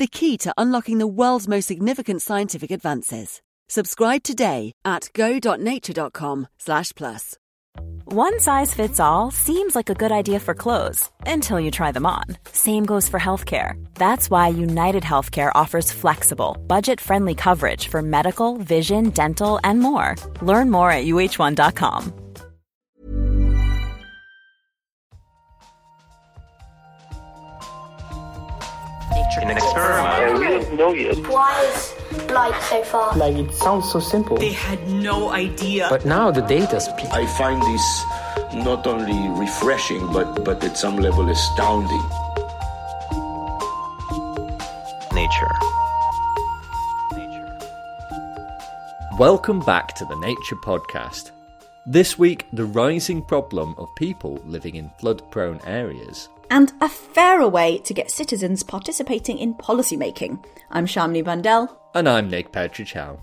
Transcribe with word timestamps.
the 0.00 0.08
key 0.08 0.36
to 0.38 0.52
unlocking 0.58 0.98
the 0.98 1.06
world's 1.06 1.46
most 1.46 1.66
significant 1.66 2.22
scientific 2.22 2.72
advances. 2.72 3.40
Subscribe 3.68 4.24
today 4.24 4.72
at 4.84 5.10
go.nature.com/plus. 5.14 7.36
One 8.12 8.40
size 8.40 8.74
fits 8.74 8.98
all 8.98 9.30
seems 9.30 9.76
like 9.76 9.88
a 9.88 9.94
good 9.94 10.10
idea 10.10 10.40
for 10.40 10.54
clothes 10.54 11.08
until 11.26 11.60
you 11.60 11.70
try 11.70 11.92
them 11.92 12.06
on. 12.06 12.24
Same 12.50 12.84
goes 12.84 13.08
for 13.08 13.20
healthcare. 13.20 13.74
That's 13.94 14.28
why 14.28 14.48
United 14.48 15.04
Healthcare 15.04 15.52
offers 15.54 15.92
flexible, 15.92 16.56
budget-friendly 16.66 17.36
coverage 17.36 17.86
for 17.86 18.02
medical, 18.02 18.56
vision, 18.56 19.10
dental, 19.10 19.60
and 19.62 19.78
more. 19.78 20.16
Learn 20.42 20.70
more 20.70 20.90
at 20.90 21.06
uh1.com. 21.06 22.12
in 29.36 29.50
an 29.50 29.56
experiment. 29.56 30.40
we 30.40 30.48
don't 30.48 30.76
know 30.76 30.92
yet. 30.92 31.16
Why 31.28 31.62
is 31.64 31.94
light 32.30 32.60
so 32.62 32.82
far? 32.82 33.16
Like 33.16 33.36
it 33.36 33.52
sounds 33.52 33.90
so 33.90 34.00
simple. 34.00 34.36
They 34.36 34.52
had 34.52 34.88
no 34.88 35.30
idea. 35.30 35.86
But 35.88 36.04
now 36.04 36.30
the 36.30 36.40
data 36.42 36.80
speaks. 36.80 37.10
I 37.10 37.26
find 37.38 37.62
this 37.62 38.64
not 38.64 38.86
only 38.86 39.40
refreshing, 39.40 40.04
but, 40.12 40.44
but 40.44 40.62
at 40.64 40.76
some 40.76 40.96
level 40.96 41.28
astounding. 41.28 42.02
Nature. 45.14 45.54
Welcome 49.18 49.60
back 49.60 49.94
to 49.94 50.04
the 50.06 50.16
Nature 50.16 50.56
Podcast. 50.56 51.30
This 51.86 52.18
week, 52.18 52.46
the 52.52 52.64
rising 52.64 53.22
problem 53.22 53.74
of 53.78 53.88
people 53.96 54.40
living 54.44 54.74
in 54.74 54.90
flood 54.98 55.22
prone 55.30 55.60
areas. 55.66 56.28
And 56.52 56.72
a 56.80 56.88
fairer 56.88 57.46
way 57.46 57.78
to 57.78 57.94
get 57.94 58.10
citizens 58.10 58.64
participating 58.64 59.38
in 59.38 59.54
policymaking. 59.54 60.44
I'm 60.68 60.84
Shamini 60.84 61.24
Bundell. 61.24 61.80
And 61.94 62.08
I'm 62.08 62.28
Nick 62.28 62.50
Petric 62.50 62.90
Howe. 62.90 63.20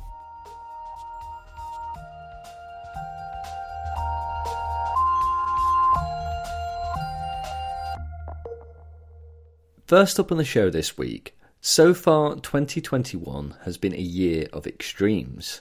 First 9.85 10.21
up 10.21 10.31
on 10.31 10.37
the 10.37 10.45
show 10.45 10.69
this 10.69 10.97
week, 10.97 11.37
so 11.59 11.93
far 11.93 12.35
2021 12.35 13.55
has 13.65 13.77
been 13.77 13.93
a 13.93 13.97
year 13.97 14.47
of 14.53 14.65
extremes. 14.65 15.59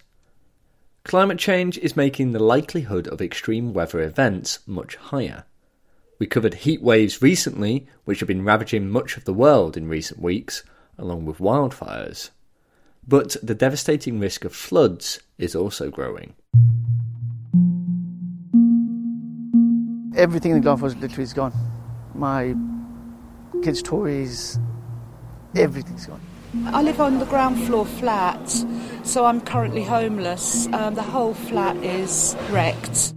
Climate 1.05 1.39
change 1.39 1.79
is 1.79 1.97
making 1.97 2.31
the 2.31 2.39
likelihood 2.43 3.09
of 3.09 3.21
extreme 3.21 3.73
weather 3.73 4.01
events 4.01 4.61
much 4.69 4.95
higher. 4.95 5.47
We 6.19 6.27
covered 6.27 6.55
heat 6.55 6.83
waves 6.83 7.21
recently, 7.21 7.87
which 8.05 8.21
have 8.21 8.27
been 8.27 8.45
ravaging 8.45 8.89
much 8.89 9.17
of 9.17 9.25
the 9.25 9.35
world 9.35 9.77
in 9.77 9.89
recent 9.89 10.21
weeks, 10.21 10.63
along 10.97 11.27
with 11.27 11.39
wildfires. 11.39 12.31
But 13.07 13.37
the 13.43 13.55
devastating 13.55 14.19
risk 14.19 14.45
of 14.45 14.55
floods 14.55 15.21
is 15.39 15.55
also 15.55 15.91
growing. 15.91 16.35
Everything 20.17 20.53
in 20.53 20.59
the 20.59 20.65
Gulf 20.65 20.81
was 20.81 20.97
literally 20.97 21.25
is 21.25 21.35
gone. 21.35 21.53
My 22.15 22.55
kids' 23.63 23.83
toys, 23.83 24.59
everything's 25.55 26.07
gone. 26.07 26.21
I 26.67 26.81
live 26.81 27.01
on 27.01 27.19
the 27.19 27.27
ground 27.27 27.63
floor 27.65 27.85
flat, 27.85 28.49
so 29.05 29.27
I'm 29.27 29.43
currently 29.43 29.85
homeless. 29.85 30.67
Um, 30.69 30.95
the 30.95 31.03
whole 31.03 31.35
flat 31.35 31.77
is 31.77 32.35
wrecked. 32.51 33.16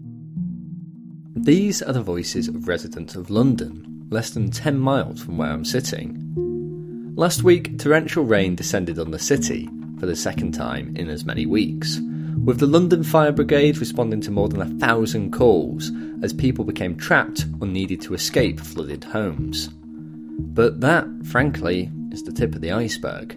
These 1.50 1.82
are 1.82 1.94
the 1.94 2.04
voices 2.04 2.48
of 2.48 2.68
residents 2.68 3.16
of 3.16 3.32
London, 3.32 4.06
less 4.12 4.30
than 4.30 4.52
10 4.52 4.78
miles 4.78 5.20
from 5.20 5.40
where 5.40 5.50
I'm 5.50 5.66
sitting. 5.66 7.12
Last 7.16 7.42
week, 7.42 7.80
torrential 7.80 8.24
rain 8.24 8.54
descended 8.54 9.00
on 9.00 9.10
the 9.10 9.18
city 9.18 9.68
for 10.00 10.06
the 10.06 10.16
second 10.16 10.52
time 10.52 10.96
in 10.96 11.10
as 11.10 11.26
many 11.26 11.48
weeks, 11.48 12.00
with 12.46 12.60
the 12.60 12.68
London 12.68 13.02
Fire 13.02 13.32
Brigade 13.32 13.80
responding 13.80 14.22
to 14.22 14.30
more 14.30 14.48
than 14.48 14.62
a 14.62 14.80
thousand 14.80 15.34
calls 15.34 15.92
as 16.22 16.34
people 16.34 16.66
became 16.66 16.96
trapped 16.96 17.48
or 17.60 17.66
needed 17.66 18.00
to 18.02 18.14
escape 18.14 18.60
flooded 18.60 19.06
homes. 19.06 19.70
But 19.74 20.82
that, 20.82 21.08
frankly, 21.26 21.90
is 22.12 22.22
the 22.22 22.32
tip 22.32 22.54
of 22.54 22.62
the 22.62 22.74
iceberg. 22.74 23.36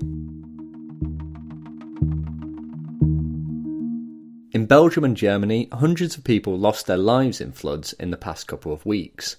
In 4.52 4.66
Belgium 4.66 5.02
and 5.02 5.16
Germany, 5.16 5.66
hundreds 5.72 6.18
of 6.18 6.24
people 6.24 6.58
lost 6.58 6.86
their 6.86 6.98
lives 6.98 7.40
in 7.40 7.52
floods 7.52 7.94
in 7.94 8.10
the 8.10 8.18
past 8.18 8.46
couple 8.46 8.70
of 8.70 8.84
weeks. 8.84 9.36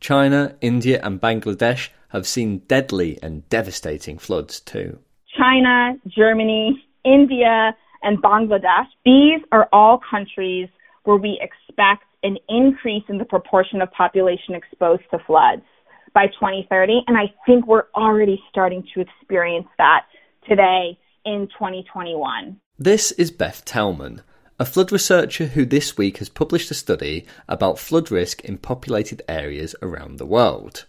China, 0.00 0.56
India, 0.62 0.98
and 1.02 1.20
Bangladesh 1.20 1.90
have 2.08 2.26
seen 2.26 2.60
deadly 2.60 3.18
and 3.22 3.46
devastating 3.50 4.16
floods 4.16 4.58
too. 4.58 4.98
China, 5.36 5.92
Germany, 6.06 6.82
India, 7.04 7.76
and 8.02 8.22
Bangladesh, 8.22 8.86
these 9.04 9.42
are 9.52 9.68
all 9.74 10.00
countries 10.10 10.70
where 11.04 11.18
we 11.18 11.38
expect 11.42 12.04
an 12.22 12.38
increase 12.48 13.04
in 13.10 13.18
the 13.18 13.26
proportion 13.26 13.82
of 13.82 13.92
population 13.92 14.54
exposed 14.54 15.02
to 15.10 15.18
floods 15.26 15.66
by 16.14 16.28
2030. 16.28 17.02
And 17.08 17.18
I 17.18 17.30
think 17.44 17.66
we're 17.66 17.88
already 17.94 18.42
starting 18.48 18.84
to 18.94 19.02
experience 19.02 19.68
that 19.76 20.06
today 20.48 20.98
in 21.26 21.46
2021. 21.58 22.58
This 22.78 23.12
is 23.12 23.30
Beth 23.30 23.62
Tellman, 23.66 24.22
a 24.60 24.64
flood 24.66 24.92
researcher 24.92 25.46
who 25.46 25.64
this 25.64 25.96
week 25.96 26.18
has 26.18 26.28
published 26.28 26.70
a 26.70 26.74
study 26.74 27.24
about 27.48 27.78
flood 27.78 28.10
risk 28.10 28.44
in 28.44 28.58
populated 28.58 29.22
areas 29.26 29.74
around 29.80 30.18
the 30.18 30.26
world. 30.26 30.84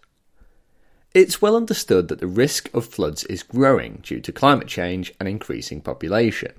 It's 1.13 1.41
well 1.41 1.55
understood 1.55 2.09
that 2.09 2.19
the 2.19 2.27
risk 2.27 2.69
of 2.73 2.85
floods 2.85 3.23
is 3.23 3.43
growing 3.43 4.01
due 4.03 4.19
to 4.19 4.31
climate 4.33 4.67
change 4.67 5.13
and 5.21 5.29
increasing 5.29 5.79
population. 5.79 6.51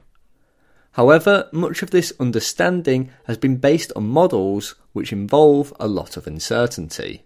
However, 0.93 1.51
much 1.53 1.83
of 1.83 1.91
this 1.91 2.15
understanding 2.19 3.11
has 3.25 3.37
been 3.37 3.59
based 3.59 3.93
on 3.95 4.09
models 4.09 4.75
which 4.95 5.13
involve 5.13 5.71
a 5.79 5.89
lot 5.89 6.17
of 6.17 6.27
uncertainty. 6.27 7.25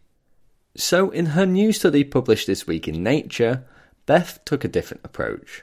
So, 0.76 1.10
in 1.10 1.26
her 1.26 1.46
new 1.46 1.72
study 1.72 2.02
published 2.02 2.48
this 2.48 2.66
week 2.66 2.88
in 2.88 3.04
Nature, 3.04 3.64
Beth 4.04 4.40
took 4.44 4.64
a 4.64 4.68
different 4.68 5.04
approach. 5.04 5.62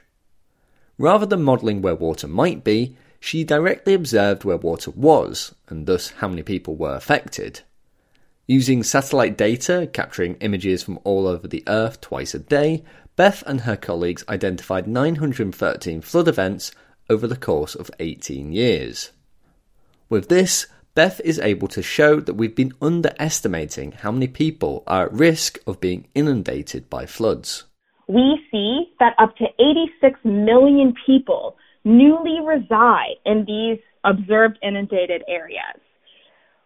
Rather 0.96 1.26
than 1.26 1.42
modelling 1.42 1.82
where 1.82 1.94
water 1.94 2.26
might 2.26 2.64
be, 2.64 2.96
she 3.24 3.42
directly 3.42 3.94
observed 3.94 4.44
where 4.44 4.58
water 4.58 4.90
was, 4.90 5.54
and 5.68 5.86
thus 5.86 6.10
how 6.18 6.28
many 6.28 6.42
people 6.42 6.76
were 6.76 6.94
affected. 6.94 7.62
Using 8.46 8.82
satellite 8.82 9.38
data, 9.38 9.88
capturing 9.90 10.34
images 10.40 10.82
from 10.82 10.98
all 11.04 11.26
over 11.26 11.48
the 11.48 11.64
Earth 11.66 12.02
twice 12.02 12.34
a 12.34 12.38
day, 12.38 12.84
Beth 13.16 13.42
and 13.46 13.62
her 13.62 13.76
colleagues 13.76 14.24
identified 14.28 14.86
913 14.86 16.02
flood 16.02 16.28
events 16.28 16.72
over 17.08 17.26
the 17.26 17.34
course 17.34 17.74
of 17.74 17.90
18 17.98 18.52
years. 18.52 19.12
With 20.10 20.28
this, 20.28 20.66
Beth 20.94 21.18
is 21.24 21.38
able 21.38 21.68
to 21.68 21.82
show 21.82 22.20
that 22.20 22.34
we've 22.34 22.54
been 22.54 22.74
underestimating 22.82 23.92
how 23.92 24.12
many 24.12 24.28
people 24.28 24.82
are 24.86 25.06
at 25.06 25.12
risk 25.14 25.58
of 25.66 25.80
being 25.80 26.08
inundated 26.14 26.90
by 26.90 27.06
floods. 27.06 27.64
We 28.06 28.38
see 28.50 28.92
that 29.00 29.14
up 29.18 29.34
to 29.36 29.46
86 29.58 30.20
million 30.24 30.92
people 31.06 31.56
newly 31.84 32.38
reside 32.44 33.16
in 33.26 33.44
these 33.46 33.78
observed 34.04 34.58
inundated 34.62 35.22
areas. 35.28 35.80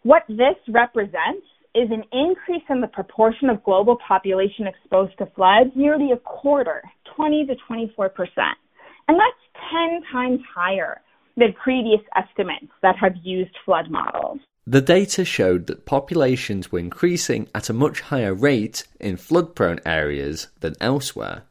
What 0.03 0.23
this 0.29 0.57
represents 0.69 1.47
is 1.75 1.91
an 1.91 2.05
increase 2.13 2.63
in 2.71 2.81
the 2.81 2.87
proportion 2.89 3.51
of 3.51 3.63
global 3.63 3.99
population 4.07 4.67
exposed 4.67 5.17
to 5.19 5.27
floods, 5.35 5.71
nearly 5.75 6.13
a 6.13 6.17
quarter, 6.17 6.83
20 7.17 7.47
to 7.47 7.57
24 7.67 8.09
percent. 8.11 8.59
And 9.07 9.19
that's 9.19 9.71
10 9.71 10.03
times 10.13 10.41
higher 10.55 11.01
than 11.37 11.53
previous 11.53 12.01
estimates 12.17 12.73
that 12.83 12.97
have 12.97 13.15
used 13.23 13.57
flood 13.65 13.91
models. 13.91 14.41
The 14.67 14.83
data 14.83 15.25
showed 15.25 15.67
that 15.69 15.87
populations 15.87 16.71
were 16.71 16.79
increasing 16.79 17.49
at 17.55 17.71
a 17.71 17.73
much 17.73 18.03
higher 18.03 18.35
rate 18.35 18.87
in 19.01 19.17
flood 19.17 19.55
prone 19.55 19.81
areas 19.87 20.49
than 20.61 20.75
elsewhere. 20.81 21.45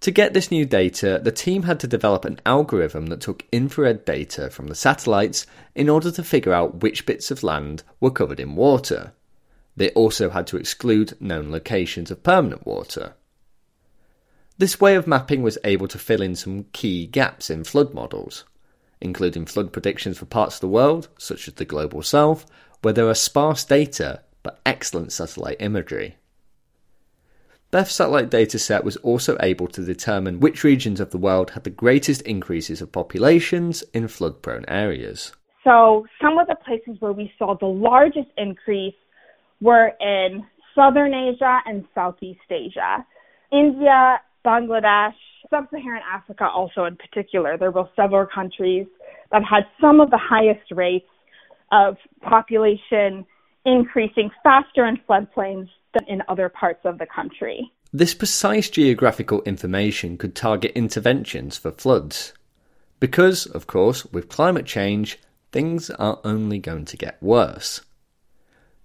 To 0.00 0.10
get 0.10 0.32
this 0.32 0.50
new 0.50 0.64
data, 0.64 1.20
the 1.22 1.30
team 1.30 1.64
had 1.64 1.78
to 1.80 1.86
develop 1.86 2.24
an 2.24 2.40
algorithm 2.46 3.08
that 3.08 3.20
took 3.20 3.44
infrared 3.52 4.06
data 4.06 4.48
from 4.48 4.68
the 4.68 4.74
satellites 4.74 5.46
in 5.74 5.90
order 5.90 6.10
to 6.10 6.24
figure 6.24 6.54
out 6.54 6.80
which 6.80 7.04
bits 7.04 7.30
of 7.30 7.42
land 7.42 7.82
were 8.00 8.10
covered 8.10 8.40
in 8.40 8.56
water. 8.56 9.12
They 9.76 9.90
also 9.90 10.30
had 10.30 10.46
to 10.48 10.56
exclude 10.56 11.20
known 11.20 11.50
locations 11.50 12.10
of 12.10 12.22
permanent 12.22 12.66
water. 12.66 13.14
This 14.56 14.80
way 14.80 14.94
of 14.94 15.06
mapping 15.06 15.42
was 15.42 15.58
able 15.64 15.88
to 15.88 15.98
fill 15.98 16.22
in 16.22 16.34
some 16.34 16.64
key 16.72 17.06
gaps 17.06 17.50
in 17.50 17.64
flood 17.64 17.92
models, 17.92 18.44
including 19.02 19.44
flood 19.44 19.70
predictions 19.70 20.16
for 20.16 20.24
parts 20.24 20.56
of 20.56 20.60
the 20.62 20.68
world, 20.68 21.08
such 21.18 21.46
as 21.46 21.54
the 21.54 21.64
global 21.66 22.02
south, 22.02 22.46
where 22.80 22.94
there 22.94 23.08
are 23.08 23.14
sparse 23.14 23.64
data 23.64 24.22
but 24.42 24.60
excellent 24.64 25.12
satellite 25.12 25.56
imagery. 25.60 26.16
Beth's 27.70 27.94
satellite 27.94 28.30
dataset 28.30 28.82
was 28.82 28.96
also 28.96 29.36
able 29.40 29.68
to 29.68 29.84
determine 29.84 30.40
which 30.40 30.64
regions 30.64 30.98
of 30.98 31.10
the 31.10 31.18
world 31.18 31.50
had 31.50 31.62
the 31.62 31.70
greatest 31.70 32.20
increases 32.22 32.82
of 32.82 32.90
populations 32.90 33.84
in 33.94 34.08
flood 34.08 34.42
prone 34.42 34.64
areas. 34.66 35.32
So, 35.62 36.04
some 36.20 36.38
of 36.38 36.48
the 36.48 36.56
places 36.56 37.00
where 37.00 37.12
we 37.12 37.32
saw 37.38 37.56
the 37.56 37.66
largest 37.66 38.30
increase 38.36 38.94
were 39.60 39.92
in 40.00 40.44
Southern 40.74 41.14
Asia 41.14 41.60
and 41.64 41.84
Southeast 41.94 42.40
Asia. 42.50 43.06
India, 43.52 44.20
Bangladesh, 44.44 45.14
Sub 45.48 45.66
Saharan 45.70 46.02
Africa, 46.12 46.48
also 46.52 46.86
in 46.86 46.96
particular. 46.96 47.56
There 47.56 47.70
were 47.70 47.88
several 47.94 48.26
countries 48.26 48.86
that 49.30 49.42
had 49.44 49.64
some 49.80 50.00
of 50.00 50.10
the 50.10 50.18
highest 50.18 50.72
rates 50.72 51.06
of 51.70 51.96
population 52.22 53.24
increasing 53.64 54.30
faster 54.42 54.86
in 54.86 54.98
floodplains 55.08 55.68
than 55.94 56.04
in 56.06 56.22
other 56.28 56.48
parts 56.48 56.80
of 56.84 56.98
the 56.98 57.06
country. 57.06 57.70
This 57.92 58.14
precise 58.14 58.70
geographical 58.70 59.42
information 59.42 60.16
could 60.16 60.34
target 60.34 60.72
interventions 60.74 61.56
for 61.56 61.72
floods. 61.72 62.32
Because, 63.00 63.46
of 63.46 63.66
course, 63.66 64.04
with 64.06 64.28
climate 64.28 64.66
change, 64.66 65.18
things 65.52 65.90
are 65.90 66.20
only 66.22 66.58
going 66.58 66.84
to 66.84 66.96
get 66.96 67.22
worse. 67.22 67.80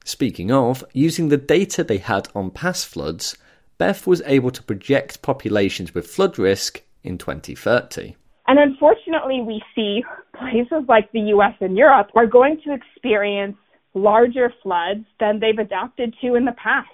Speaking 0.03 0.51
of, 0.51 0.83
using 0.93 1.29
the 1.29 1.37
data 1.37 1.83
they 1.83 1.97
had 1.97 2.27
on 2.33 2.51
past 2.51 2.87
floods, 2.87 3.37
Beth 3.77 4.07
was 4.07 4.21
able 4.25 4.51
to 4.51 4.63
project 4.63 5.21
populations 5.21 5.93
with 5.93 6.07
flood 6.07 6.39
risk 6.39 6.81
in 7.03 7.17
2030. 7.17 8.15
And 8.47 8.59
unfortunately, 8.59 9.41
we 9.41 9.61
see 9.73 10.03
places 10.37 10.87
like 10.87 11.11
the 11.11 11.31
US 11.35 11.55
and 11.59 11.77
Europe 11.77 12.09
are 12.15 12.27
going 12.27 12.61
to 12.65 12.73
experience 12.73 13.57
larger 13.93 14.53
floods 14.61 15.05
than 15.19 15.39
they've 15.39 15.57
adapted 15.57 16.15
to 16.21 16.35
in 16.35 16.45
the 16.45 16.51
past. 16.53 16.89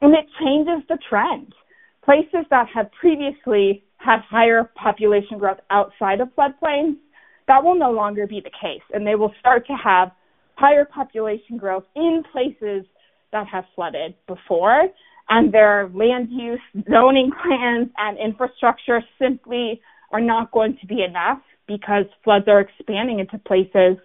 And 0.00 0.14
it 0.14 0.26
changes 0.40 0.86
the 0.88 0.98
trend. 1.08 1.54
Places 2.04 2.46
that 2.50 2.66
have 2.74 2.90
previously 2.92 3.84
had 3.98 4.20
higher 4.28 4.70
population 4.74 5.38
growth 5.38 5.58
outside 5.70 6.20
of 6.20 6.28
floodplains, 6.36 6.96
that 7.48 7.62
will 7.62 7.78
no 7.78 7.90
longer 7.90 8.26
be 8.26 8.40
the 8.40 8.50
case. 8.50 8.82
And 8.94 9.06
they 9.06 9.14
will 9.14 9.32
start 9.38 9.66
to 9.66 9.74
have 9.74 10.10
higher 10.56 10.84
population 10.84 11.56
growth 11.58 11.84
in 11.94 12.22
places 12.32 12.86
that 13.32 13.46
have 13.46 13.64
flooded 13.74 14.14
before. 14.26 14.88
And 15.28 15.52
their 15.52 15.90
land 15.94 16.28
use, 16.30 16.60
zoning 16.90 17.30
plans, 17.42 17.88
and 17.98 18.18
infrastructure 18.18 19.02
simply 19.20 19.80
are 20.12 20.20
not 20.20 20.50
going 20.50 20.76
to 20.80 20.86
be 20.86 21.02
enough 21.02 21.40
because 21.68 22.04
floods 22.24 22.46
are 22.48 22.60
expanding 22.60 23.20
into 23.20 23.38
places 23.38 23.96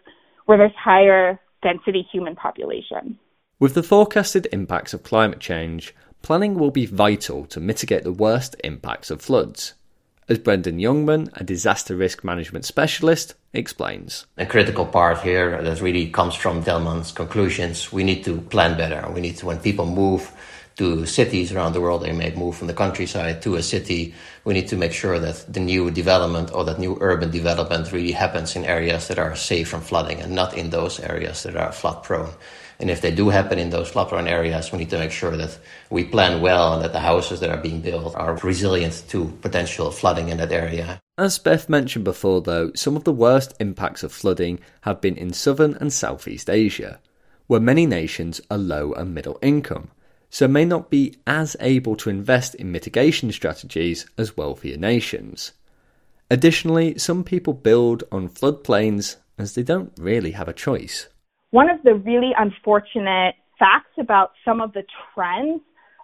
where 0.45 0.57
there's 0.57 0.71
higher 0.77 1.39
density 1.63 2.05
human 2.11 2.35
population. 2.35 3.17
With 3.57 3.73
the 3.73 3.83
forecasted 3.83 4.49
impacts 4.51 4.93
of 4.93 5.03
climate 5.03 5.39
change, 5.39 5.95
planning 6.21 6.55
will 6.55 6.71
be 6.71 6.85
vital 6.85 7.45
to 7.45 7.61
mitigate 7.61 8.03
the 8.03 8.11
worst 8.11 8.57
impacts 8.65 9.09
of 9.09 9.21
floods. 9.21 9.75
As 10.27 10.39
Brendan 10.39 10.77
Jongman, 10.77 11.29
a 11.35 11.43
disaster 11.45 11.95
risk 11.95 12.21
management 12.21 12.65
specialist, 12.65 13.35
explains. 13.53 14.25
A 14.37 14.45
critical 14.45 14.85
part 14.85 15.19
here 15.21 15.61
that 15.61 15.79
really 15.79 16.09
comes 16.09 16.35
from 16.35 16.63
Tellman's 16.63 17.13
conclusions 17.13 17.93
we 17.93 18.03
need 18.03 18.25
to 18.25 18.41
plan 18.41 18.75
better. 18.75 19.09
We 19.09 19.21
need 19.21 19.37
to, 19.37 19.45
when 19.45 19.59
people 19.59 19.85
move, 19.85 20.29
to 20.77 21.05
cities 21.05 21.53
around 21.53 21.73
the 21.73 21.81
world. 21.81 22.03
They 22.03 22.11
may 22.11 22.35
move 22.35 22.57
from 22.57 22.67
the 22.67 22.73
countryside 22.73 23.41
to 23.43 23.55
a 23.55 23.63
city. 23.63 24.13
We 24.43 24.53
need 24.53 24.67
to 24.67 24.75
make 24.75 24.91
sure 24.91 25.19
that 25.19 25.45
the 25.51 25.61
new 25.61 25.89
development 25.91 26.51
or 26.53 26.65
that 26.65 26.79
new 26.79 26.97
urban 26.99 27.31
development 27.31 27.91
really 27.91 28.11
happens 28.11 28.55
in 28.55 28.65
areas 28.65 29.07
that 29.07 29.19
are 29.19 29.35
safe 29.35 29.69
from 29.69 29.81
flooding 29.81 30.19
and 30.19 30.35
not 30.35 30.57
in 30.57 30.69
those 30.71 30.99
areas 30.99 31.43
that 31.43 31.55
are 31.55 31.71
flood 31.71 32.03
prone. 32.03 32.33
And 32.79 32.89
if 32.89 33.01
they 33.01 33.13
do 33.13 33.29
happen 33.29 33.59
in 33.59 33.69
those 33.69 33.89
flood 33.89 34.09
prone 34.09 34.27
areas, 34.27 34.71
we 34.71 34.79
need 34.79 34.89
to 34.89 34.99
make 34.99 35.11
sure 35.11 35.35
that 35.37 35.57
we 35.89 36.03
plan 36.03 36.41
well 36.41 36.73
and 36.73 36.83
that 36.83 36.93
the 36.93 36.99
houses 36.99 37.39
that 37.39 37.49
are 37.49 37.61
being 37.61 37.81
built 37.81 38.15
are 38.15 38.35
resilient 38.37 39.03
to 39.09 39.27
potential 39.41 39.91
flooding 39.91 40.29
in 40.29 40.37
that 40.37 40.51
area. 40.51 40.99
As 41.17 41.39
Beth 41.39 41.69
mentioned 41.69 42.03
before, 42.03 42.41
though, 42.41 42.71
some 42.75 42.97
of 42.97 43.05
the 43.05 43.13
worst 43.13 43.53
impacts 43.59 44.03
of 44.03 44.11
flooding 44.11 44.59
have 44.81 44.99
been 44.99 45.15
in 45.15 45.31
southern 45.31 45.75
and 45.75 45.93
southeast 45.93 46.49
Asia, 46.49 46.99
where 47.47 47.61
many 47.61 47.85
nations 47.85 48.41
are 48.51 48.57
low 48.57 48.91
and 48.93 49.13
middle 49.13 49.39
income 49.41 49.91
so 50.35 50.49
may 50.49 50.65
not 50.65 50.89
be 50.89 51.15
as 51.25 51.55
able 51.61 51.95
to 51.95 52.09
invest 52.09 52.55
in 52.55 52.69
mitigation 52.69 53.31
strategies 53.31 54.05
as 54.17 54.35
wealthier 54.35 54.75
nations. 54.75 55.53
Additionally, 56.29 56.97
some 56.97 57.23
people 57.23 57.53
build 57.53 58.03
on 58.11 58.27
floodplains 58.27 59.15
as 59.37 59.55
they 59.55 59.63
don't 59.63 59.93
really 59.97 60.31
have 60.31 60.49
a 60.49 60.53
choice. 60.53 61.07
One 61.55 61.69
of 61.69 61.81
the 61.83 61.95
really 61.95 62.31
unfortunate 62.37 63.35
facts 63.57 63.93
about 63.97 64.31
some 64.43 64.59
of 64.59 64.73
the 64.73 64.83
trends 65.13 65.61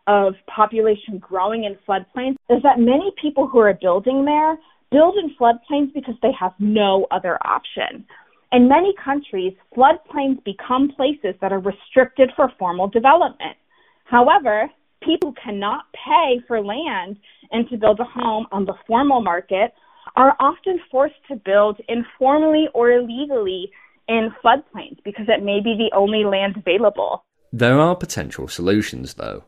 of 0.07 0.33
population 0.47 1.17
growing 1.17 1.65
in 1.65 1.75
floodplains 1.85 2.37
is 2.49 2.63
that 2.63 2.79
many 2.79 3.11
people 3.21 3.49
who 3.49 3.59
are 3.59 3.73
building 3.73 4.23
there 4.23 4.57
build 4.91 5.17
in 5.17 5.35
floodplains 5.35 5.93
because 5.93 6.15
they 6.21 6.31
have 6.39 6.53
no 6.57 7.05
other 7.11 7.37
option. 7.45 8.05
In 8.53 8.69
many 8.69 8.93
countries, 9.03 9.51
floodplains 9.75 10.41
become 10.45 10.93
places 10.95 11.35
that 11.41 11.51
are 11.51 11.59
restricted 11.59 12.31
for 12.37 12.49
formal 12.57 12.87
development. 12.87 13.57
However, 14.05 14.69
people 15.03 15.33
cannot 15.43 15.81
pay 15.93 16.39
for 16.47 16.63
land 16.63 17.17
and 17.51 17.67
to 17.71 17.77
build 17.77 17.99
a 17.99 18.05
home 18.05 18.47
on 18.53 18.63
the 18.63 18.75
formal 18.87 19.21
market 19.21 19.73
are 20.15 20.33
often 20.39 20.79
forced 20.89 21.21
to 21.27 21.35
build 21.35 21.81
informally 21.89 22.69
or 22.73 22.91
illegally 22.91 23.69
in 24.11 24.29
floodplains 24.43 25.01
because 25.05 25.27
it 25.29 25.43
may 25.43 25.61
be 25.61 25.75
the 25.77 25.95
only 25.95 26.25
land 26.25 26.57
available. 26.57 27.23
There 27.53 27.79
are 27.79 27.95
potential 27.95 28.47
solutions, 28.49 29.13
though. 29.13 29.45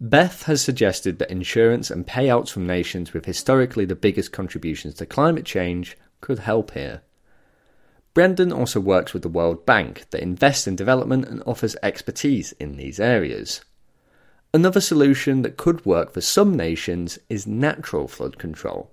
Beth 0.00 0.44
has 0.44 0.62
suggested 0.62 1.18
that 1.18 1.30
insurance 1.30 1.90
and 1.90 2.06
payouts 2.06 2.50
from 2.50 2.66
nations 2.66 3.12
with 3.12 3.24
historically 3.24 3.86
the 3.86 3.96
biggest 3.96 4.30
contributions 4.30 4.94
to 4.94 5.06
climate 5.06 5.44
change 5.44 5.96
could 6.20 6.40
help 6.40 6.72
here. 6.72 7.00
Brendan 8.14 8.52
also 8.52 8.78
works 8.78 9.12
with 9.12 9.22
the 9.22 9.28
World 9.28 9.64
Bank 9.64 10.04
that 10.10 10.22
invests 10.22 10.66
in 10.66 10.76
development 10.76 11.24
and 11.26 11.42
offers 11.46 11.76
expertise 11.82 12.52
in 12.52 12.76
these 12.76 13.00
areas. 13.00 13.62
Another 14.52 14.80
solution 14.80 15.42
that 15.42 15.56
could 15.56 15.84
work 15.86 16.12
for 16.12 16.20
some 16.20 16.56
nations 16.56 17.18
is 17.28 17.46
natural 17.46 18.06
flood 18.06 18.38
control. 18.38 18.92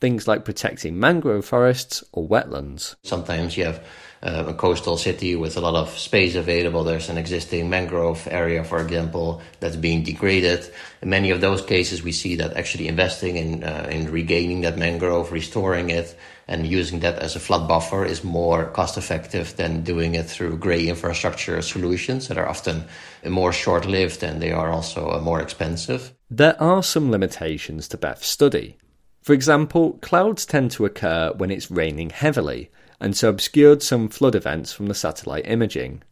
Things 0.00 0.26
like 0.26 0.44
protecting 0.44 0.98
mangrove 0.98 1.44
forests 1.44 2.02
or 2.12 2.26
wetlands. 2.26 2.96
Sometimes 3.02 3.56
you 3.56 3.66
have 3.66 3.84
uh, 4.22 4.44
a 4.48 4.54
coastal 4.54 4.96
city 4.96 5.36
with 5.36 5.56
a 5.56 5.60
lot 5.60 5.74
of 5.74 5.96
space 5.98 6.34
available. 6.34 6.84
There's 6.84 7.08
an 7.08 7.18
existing 7.18 7.68
mangrove 7.68 8.26
area, 8.30 8.64
for 8.64 8.80
example, 8.80 9.40
that's 9.60 9.76
being 9.76 10.02
degraded. 10.02 10.70
In 11.02 11.10
many 11.10 11.30
of 11.30 11.40
those 11.40 11.62
cases, 11.62 12.02
we 12.02 12.12
see 12.12 12.36
that 12.36 12.56
actually 12.56 12.88
investing 12.88 13.36
in, 13.36 13.64
uh, 13.64 13.88
in 13.90 14.10
regaining 14.10 14.62
that 14.62 14.78
mangrove, 14.78 15.32
restoring 15.32 15.90
it, 15.90 16.16
and 16.48 16.66
using 16.66 17.00
that 17.00 17.18
as 17.18 17.36
a 17.36 17.40
flood 17.40 17.68
buffer 17.68 18.04
is 18.04 18.24
more 18.24 18.66
cost 18.72 18.98
effective 18.98 19.54
than 19.56 19.82
doing 19.82 20.14
it 20.14 20.26
through 20.26 20.58
grey 20.58 20.88
infrastructure 20.88 21.62
solutions 21.62 22.28
that 22.28 22.36
are 22.36 22.48
often 22.48 22.84
more 23.24 23.52
short 23.52 23.86
lived 23.86 24.22
and 24.22 24.42
they 24.42 24.50
are 24.50 24.70
also 24.70 25.10
uh, 25.10 25.20
more 25.20 25.40
expensive. 25.40 26.12
There 26.28 26.60
are 26.60 26.82
some 26.82 27.10
limitations 27.10 27.86
to 27.88 27.96
Beth's 27.96 28.26
study. 28.26 28.76
For 29.22 29.32
example, 29.32 29.98
clouds 30.00 30.46
tend 30.46 30.70
to 30.72 30.84
occur 30.84 31.32
when 31.36 31.50
it's 31.50 31.70
raining 31.70 32.10
heavily, 32.10 32.70
and 33.00 33.16
so 33.16 33.28
obscured 33.28 33.82
some 33.82 34.08
flood 34.08 34.34
events 34.34 34.72
from 34.72 34.86
the 34.86 34.94
satellite 34.94 35.46
imaging. 35.46 36.02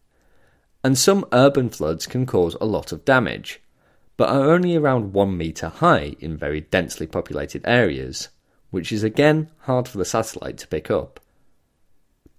And 0.84 0.96
some 0.96 1.26
urban 1.32 1.70
floods 1.70 2.06
can 2.06 2.26
cause 2.26 2.56
a 2.60 2.66
lot 2.66 2.92
of 2.92 3.04
damage, 3.04 3.60
but 4.16 4.28
are 4.28 4.50
only 4.50 4.76
around 4.76 5.12
one 5.12 5.36
metre 5.36 5.68
high 5.68 6.16
in 6.20 6.36
very 6.36 6.60
densely 6.60 7.06
populated 7.06 7.62
areas 7.66 8.28
which 8.70 8.92
is 8.92 9.02
again 9.02 9.50
hard 9.60 9.88
for 9.88 9.98
the 9.98 10.04
satellite 10.04 10.58
to 10.58 10.68
pick 10.68 10.90
up. 10.90 11.20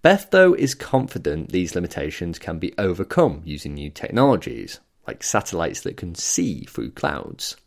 Beth, 0.01 0.29
though, 0.31 0.53
is 0.53 0.75
confident 0.75 1.49
these 1.49 1.75
limitations 1.75 2.39
can 2.39 2.59
be 2.59 2.73
overcome 2.77 3.41
using 3.43 3.73
new 3.73 3.89
technologies, 3.89 4.79
like 5.07 5.23
satellites 5.23 5.81
that 5.81 5.97
can 5.97 6.15
see 6.15 6.63
through 6.65 6.91
clouds. 6.91 7.57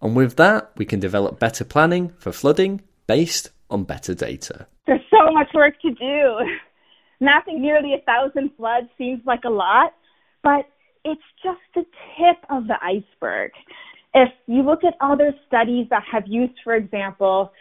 And 0.00 0.14
with 0.14 0.36
that, 0.36 0.72
we 0.76 0.84
can 0.84 1.00
develop 1.00 1.38
better 1.38 1.64
planning 1.64 2.12
for 2.18 2.32
flooding 2.32 2.82
based 3.06 3.50
on 3.70 3.84
better 3.84 4.14
data. 4.14 4.66
There's 4.86 5.00
so 5.10 5.32
much 5.32 5.48
work 5.54 5.80
to 5.82 5.90
do. 5.90 6.38
Mapping 7.20 7.62
nearly 7.62 7.94
a 7.94 8.02
thousand 8.02 8.50
floods 8.56 8.88
seems 8.98 9.20
like 9.24 9.44
a 9.44 9.50
lot, 9.50 9.94
but 10.42 10.66
it's 11.04 11.22
just 11.42 11.60
the 11.74 11.82
tip 12.16 12.38
of 12.50 12.66
the 12.66 12.76
iceberg. 12.82 13.52
If 14.14 14.30
you 14.46 14.62
look 14.62 14.84
at 14.84 14.94
other 15.00 15.34
studies 15.46 15.86
that 15.90 16.02
have 16.10 16.24
used, 16.26 16.54
for 16.62 16.74
example, 16.74 17.52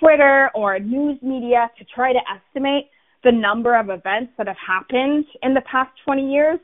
Twitter 0.00 0.50
or 0.54 0.78
news 0.78 1.18
media 1.22 1.70
to 1.78 1.84
try 1.84 2.12
to 2.12 2.18
estimate 2.34 2.88
the 3.22 3.32
number 3.32 3.78
of 3.78 3.90
events 3.90 4.32
that 4.38 4.46
have 4.46 4.56
happened 4.66 5.24
in 5.42 5.54
the 5.54 5.62
past 5.70 5.90
20 6.04 6.32
years, 6.32 6.58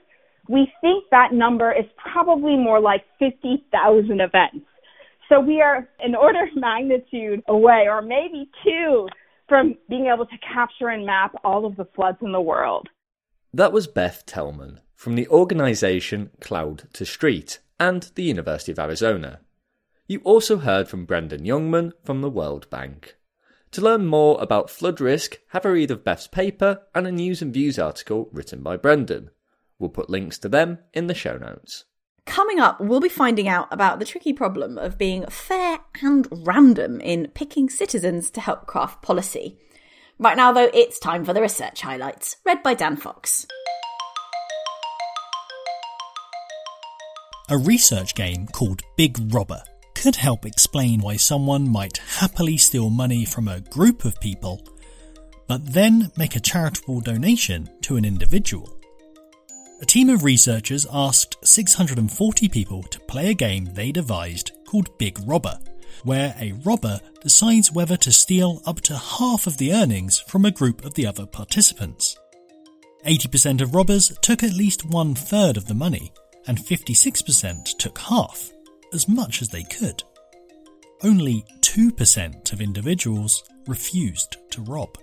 we 0.49 0.71
think 0.81 1.05
that 1.11 1.33
number 1.33 1.73
is 1.73 1.85
probably 1.97 2.57
more 2.57 2.81
like 2.81 3.05
50,000 3.19 4.21
events. 4.21 4.67
So 5.31 5.39
we 5.39 5.61
are 5.61 5.89
an 6.01 6.17
order 6.17 6.43
of 6.43 6.57
magnitude 6.57 7.45
away, 7.47 7.87
or 7.89 8.03
maybe 8.03 8.51
two, 8.65 9.07
from 9.49 9.77
being 9.89 10.11
able 10.13 10.27
to 10.27 10.39
capture 10.39 10.89
and 10.89 11.07
map 11.07 11.37
all 11.45 11.65
of 11.65 11.77
the 11.77 11.87
floods 11.95 12.19
in 12.21 12.33
the 12.33 12.41
world. 12.41 12.89
That 13.55 13.73
was 13.73 13.87
Beth 13.87 14.25
Tellman 14.27 14.81
from 14.97 15.15
the 15.15 15.29
organisation 15.29 16.31
Cloud 16.41 16.89
to 16.95 17.07
Street 17.07 17.61
and 17.79 18.11
the 18.17 18.25
University 18.25 18.73
of 18.73 18.81
Arizona. 18.81 19.41
You 20.09 20.21
also 20.25 20.59
heard 20.59 20.89
from 20.89 21.05
Brendan 21.05 21.45
Jongman 21.45 21.93
from 22.05 22.23
the 22.23 22.31
World 22.31 22.69
Bank. 22.69 23.17
To 23.71 23.81
learn 23.81 24.07
more 24.07 24.37
about 24.43 24.69
flood 24.69 25.01
risk, 25.01 25.39
have 25.51 25.65
a 25.65 25.71
read 25.71 25.93
of 25.93 26.03
Beth's 26.03 26.27
paper 26.27 26.83
and 26.93 27.07
a 27.07 27.13
news 27.13 27.41
and 27.41 27.55
views 27.55 27.79
article 27.79 28.29
written 28.33 28.63
by 28.63 28.77
Brendan. 28.77 29.31
We'll 29.79 29.91
put 29.91 30.11
links 30.11 30.39
to 30.39 30.49
them 30.49 30.79
in 30.93 31.07
the 31.07 31.15
show 31.15 31.37
notes. 31.37 31.85
Coming 32.27 32.61
up, 32.61 32.81
we'll 32.81 33.01
be 33.01 33.09
finding 33.09 33.49
out 33.49 33.69
about 33.71 33.99
the 33.99 34.05
tricky 34.05 34.33
problem 34.33 34.79
of 34.79 34.99
being 34.99 35.27
fair 35.27 35.81
and 36.03 36.29
random 36.31 37.01
in 37.01 37.29
picking 37.35 37.69
citizens 37.69 38.31
to 38.33 38.41
help 38.41 38.67
craft 38.67 39.03
policy. 39.03 39.59
Right 40.19 40.37
now, 40.37 40.53
though, 40.53 40.71
it's 40.75 40.99
time 40.99 41.25
for 41.25 41.33
the 41.33 41.41
research 41.41 41.81
highlights, 41.81 42.37
read 42.45 42.63
by 42.63 42.75
Dan 42.75 42.97
Fox. 42.97 43.47
A 47.49 47.59
research 47.59 48.15
game 48.15 48.47
called 48.47 48.83
Big 48.97 49.19
Robber 49.35 49.63
could 49.95 50.17
help 50.17 50.47
explain 50.47 51.01
why 51.01 51.17
someone 51.17 51.69
might 51.69 51.99
happily 51.99 52.57
steal 52.57 52.91
money 52.91 53.25
from 53.25 53.49
a 53.49 53.61
group 53.61 54.05
of 54.05 54.21
people, 54.21 54.63
but 55.49 55.73
then 55.73 56.11
make 56.17 56.37
a 56.37 56.41
charitable 56.41 57.01
donation 57.01 57.69
to 57.83 57.97
an 57.97 58.05
individual. 58.05 58.80
A 59.81 59.87
team 59.87 60.11
of 60.11 60.25
researchers 60.25 60.87
asked 60.93 61.39
640 61.43 62.49
people 62.51 62.83
to 62.83 63.01
play 63.01 63.31
a 63.31 63.35
game 63.35 63.65
they 63.73 63.91
devised 63.91 64.53
called 64.67 64.99
Big 64.99 65.19
Robber, 65.27 65.59
where 66.05 66.35
a 66.39 66.53
robber 66.65 67.01
decides 67.23 67.73
whether 67.73 67.97
to 67.97 68.13
steal 68.13 68.61
up 68.67 68.83
to 68.83 68.97
half 68.97 69.47
of 69.47 69.57
the 69.57 69.73
earnings 69.73 70.19
from 70.19 70.45
a 70.45 70.51
group 70.51 70.85
of 70.85 70.93
the 70.95 71.07
other 71.07 71.25
participants. 71.25 72.19
80% 73.07 73.63
of 73.63 73.75
robbers 73.75 74.13
took 74.21 74.43
at 74.43 74.53
least 74.53 74.85
one 74.85 75.15
third 75.15 75.57
of 75.57 75.67
the 75.67 75.75
money, 75.75 76.13
and 76.47 76.59
56% 76.59 77.79
took 77.79 77.99
half, 77.99 78.51
as 78.93 79.09
much 79.09 79.41
as 79.41 79.49
they 79.49 79.63
could. 79.63 80.03
Only 81.03 81.47
2% 81.61 82.53
of 82.53 82.61
individuals 82.61 83.45
refused 83.67 84.37
to 84.51 84.61
rob. 84.61 84.99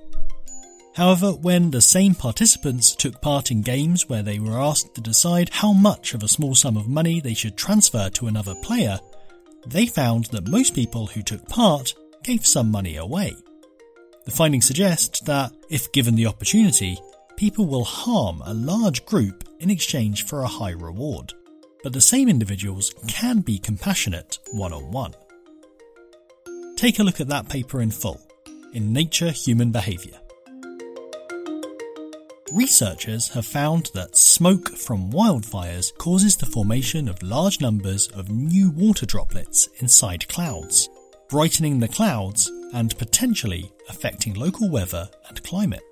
However, 0.97 1.31
when 1.31 1.69
the 1.69 1.79
same 1.79 2.15
participants 2.15 2.95
took 2.95 3.21
part 3.21 3.51
in 3.51 3.61
games 3.61 4.09
where 4.09 4.23
they 4.23 4.39
were 4.39 4.59
asked 4.59 4.95
to 4.95 5.01
decide 5.01 5.49
how 5.49 5.71
much 5.71 6.15
of 6.15 6.23
a 6.23 6.27
small 6.27 6.55
sum 6.55 6.75
of 6.75 6.87
money 6.87 7.21
they 7.21 7.35
should 7.35 7.55
transfer 7.55 8.09
to 8.09 8.25
another 8.25 8.55
player, 8.55 8.99
they 9.67 9.85
found 9.85 10.25
that 10.31 10.47
most 10.47 10.73
people 10.73 11.05
who 11.05 11.21
took 11.21 11.47
part 11.47 11.93
gave 12.23 12.47
some 12.47 12.71
money 12.71 12.95
away. 12.95 13.35
The 14.25 14.31
findings 14.31 14.65
suggest 14.65 15.23
that, 15.27 15.53
if 15.69 15.91
given 15.91 16.15
the 16.15 16.25
opportunity, 16.25 16.97
people 17.35 17.67
will 17.67 17.83
harm 17.83 18.41
a 18.43 18.55
large 18.55 19.05
group 19.05 19.43
in 19.59 19.69
exchange 19.69 20.25
for 20.25 20.41
a 20.41 20.47
high 20.47 20.71
reward. 20.71 21.31
But 21.83 21.93
the 21.93 22.01
same 22.01 22.27
individuals 22.27 22.95
can 23.07 23.41
be 23.41 23.59
compassionate 23.59 24.39
one 24.51 24.73
on 24.73 24.89
one. 24.89 25.13
Take 26.75 26.97
a 26.97 27.03
look 27.03 27.21
at 27.21 27.27
that 27.27 27.49
paper 27.49 27.81
in 27.81 27.91
full 27.91 28.19
in 28.73 28.93
Nature 28.93 29.29
Human 29.29 29.71
Behaviour. 29.71 30.19
Researchers 32.57 33.27
have 33.35 33.45
found 33.45 33.91
that 33.93 34.17
smoke 34.17 34.69
from 34.69 35.11
wildfires 35.11 35.95
causes 35.99 36.35
the 36.35 36.47
formation 36.47 37.07
of 37.07 37.21
large 37.21 37.61
numbers 37.61 38.07
of 38.07 38.31
new 38.31 38.71
water 38.71 39.05
droplets 39.05 39.69
inside 39.77 40.27
clouds, 40.27 40.89
brightening 41.29 41.79
the 41.79 41.87
clouds 41.87 42.51
and 42.73 42.97
potentially 42.97 43.71
affecting 43.89 44.33
local 44.33 44.71
weather 44.71 45.07
and 45.29 45.43
climate. 45.43 45.83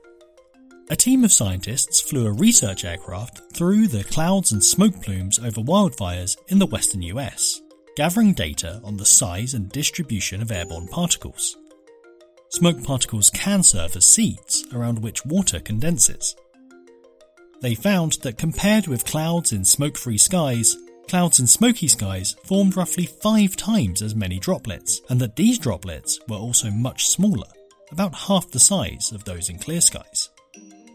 A 0.89 0.95
team 0.95 1.23
of 1.23 1.31
scientists 1.31 2.01
flew 2.01 2.25
a 2.25 2.33
research 2.33 2.83
aircraft 2.83 3.43
through 3.53 3.87
the 3.87 4.03
clouds 4.03 4.51
and 4.51 4.63
smoke 4.63 5.03
plumes 5.03 5.37
over 5.37 5.61
wildfires 5.61 6.35
in 6.47 6.57
the 6.57 6.65
western 6.65 7.03
US, 7.03 7.61
gathering 7.95 8.33
data 8.33 8.81
on 8.83 8.97
the 8.97 9.05
size 9.05 9.53
and 9.53 9.69
distribution 9.69 10.41
of 10.41 10.51
airborne 10.51 10.87
particles. 10.87 11.57
Smoke 12.49 12.83
particles 12.83 13.29
can 13.29 13.61
serve 13.61 13.95
as 13.95 14.11
seeds 14.11 14.65
around 14.73 15.03
which 15.03 15.23
water 15.27 15.59
condenses. 15.59 16.35
They 17.61 17.75
found 17.75 18.13
that 18.23 18.37
compared 18.37 18.87
with 18.87 19.05
clouds 19.05 19.51
in 19.51 19.63
smoke 19.63 19.97
free 19.97 20.17
skies, 20.17 20.75
clouds 21.07 21.39
in 21.39 21.47
smoky 21.47 21.87
skies 21.87 22.35
formed 22.43 22.75
roughly 22.75 23.05
five 23.05 23.55
times 23.55 24.01
as 24.01 24.15
many 24.15 24.39
droplets, 24.39 25.01
and 25.09 25.19
that 25.21 25.35
these 25.35 25.57
droplets 25.57 26.19
were 26.27 26.37
also 26.37 26.69
much 26.69 27.07
smaller, 27.07 27.47
about 27.91 28.13
half 28.13 28.51
the 28.51 28.59
size 28.59 29.11
of 29.11 29.23
those 29.23 29.49
in 29.49 29.57
clear 29.57 29.81
skies. 29.81 30.29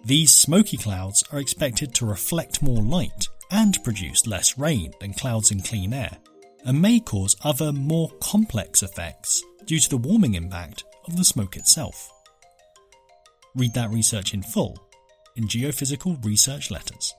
These 0.05 0.35
smoky 0.35 0.77
clouds 0.77 1.25
are 1.33 1.41
expected 1.41 1.95
to 1.95 2.07
reflect 2.07 2.63
more 2.63 2.83
light 2.83 3.29
and 3.51 3.83
produce 3.83 4.27
less 4.27 4.57
rain 4.59 4.93
than 5.01 5.15
clouds 5.15 5.51
in 5.51 5.63
clean 5.63 5.93
air, 5.93 6.19
and 6.65 6.81
may 6.81 7.01
cause 7.01 7.37
other 7.43 7.73
more 7.73 8.11
complex 8.21 8.83
effects 8.83 9.43
due 9.65 9.79
to 9.79 9.91
the 9.91 9.99
warming 9.99 10.35
impact 10.35 10.85
of 11.07 11.17
the 11.17 11.25
smoke 11.25 11.57
itself. 11.57 12.11
Read 13.55 13.75
that 13.75 13.91
research 13.91 14.35
in 14.35 14.43
full 14.43 14.79
in 15.37 15.45
Geophysical 15.45 16.25
Research 16.25 16.71
Letters. 16.71 17.15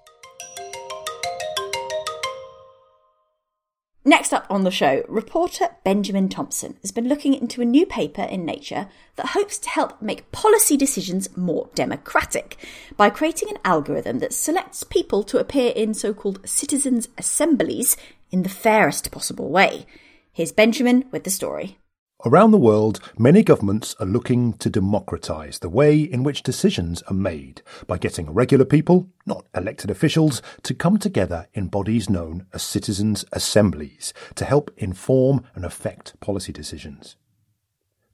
Next 4.04 4.34
up 4.34 4.48
on 4.50 4.64
the 4.64 4.72
show, 4.72 5.04
reporter 5.08 5.70
Benjamin 5.84 6.28
Thompson 6.28 6.76
has 6.82 6.92
been 6.92 7.08
looking 7.08 7.36
into 7.36 7.62
a 7.62 7.66
new 7.66 7.86
paper 7.86 8.24
in 8.24 8.46
Nature 8.46 8.88
that 9.16 9.28
hopes 9.28 9.60
to 9.60 9.70
help 9.70 10.02
make 10.02 10.32
policy 10.32 10.76
decisions 10.76 11.36
more 11.38 11.70
democratic 11.76 12.58
by 12.98 13.12
creating 13.12 13.50
an 13.50 13.60
algorithm 13.64 14.18
that 14.18 14.34
selects 14.34 14.84
people 14.84 15.22
to 15.24 15.38
appear 15.38 15.72
in 15.76 15.94
so 15.94 16.16
called 16.16 16.48
citizens' 16.50 17.10
assemblies 17.16 17.96
in 18.32 18.42
the 18.42 18.50
fairest 18.50 19.12
possible 19.12 19.50
way. 19.50 19.86
Here's 20.34 20.52
Benjamin 20.52 21.06
with 21.12 21.24
the 21.24 21.30
story. 21.30 21.78
Around 22.24 22.52
the 22.52 22.58
world, 22.60 23.00
many 23.18 23.42
governments 23.42 23.96
are 24.00 24.06
looking 24.06 24.54
to 24.54 24.70
democratise 24.70 25.58
the 25.58 25.70
way 25.70 26.00
in 26.00 26.22
which 26.22 26.44
decisions 26.44 27.02
are 27.04 27.16
made 27.16 27.64
by 27.88 27.98
getting 27.98 28.30
regular 28.30 28.64
people, 28.64 29.10
not 29.26 29.48
elected 29.56 29.90
officials, 29.90 30.40
to 30.62 30.76
come 30.76 31.00
together 31.00 31.48
in 31.56 31.68
bodies 31.68 32.12
known 32.12 32.46
as 32.54 32.62
citizens' 32.62 33.26
assemblies 33.32 34.14
to 34.36 34.46
help 34.46 34.70
inform 34.78 35.44
and 35.56 35.66
affect 35.66 36.20
policy 36.20 36.54
decisions. 36.54 37.16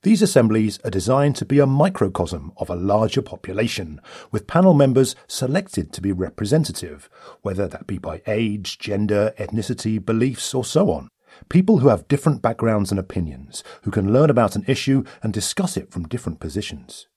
These 0.03 0.21
assemblies 0.21 0.79
are 0.85 0.89
designed 0.89 1.35
to 1.37 1.45
be 1.45 1.59
a 1.59 1.65
microcosm 1.65 2.53
of 2.55 2.69
a 2.69 2.75
larger 2.75 3.21
population, 3.21 3.99
with 4.31 4.47
panel 4.47 4.73
members 4.73 5.17
selected 5.27 5.91
to 5.91 6.01
be 6.01 6.13
representative, 6.13 7.09
whether 7.41 7.67
that 7.67 7.87
be 7.87 7.97
by 7.97 8.21
age, 8.25 8.79
gender, 8.79 9.33
ethnicity, 9.37 10.03
beliefs, 10.03 10.53
or 10.53 10.63
so 10.63 10.91
on. 10.91 11.09
People 11.50 11.79
who 11.79 11.89
have 11.89 12.08
different 12.08 12.41
backgrounds 12.41 12.91
and 12.91 13.00
opinions, 13.00 13.63
who 13.84 13.91
can 13.91 14.12
learn 14.12 14.29
about 14.29 14.56
an 14.56 14.65
issue 14.67 15.03
and 15.22 15.34
discuss 15.34 15.77
it 15.77 15.91
from 15.91 16.08
different 16.08 16.39
positions. 16.39 17.08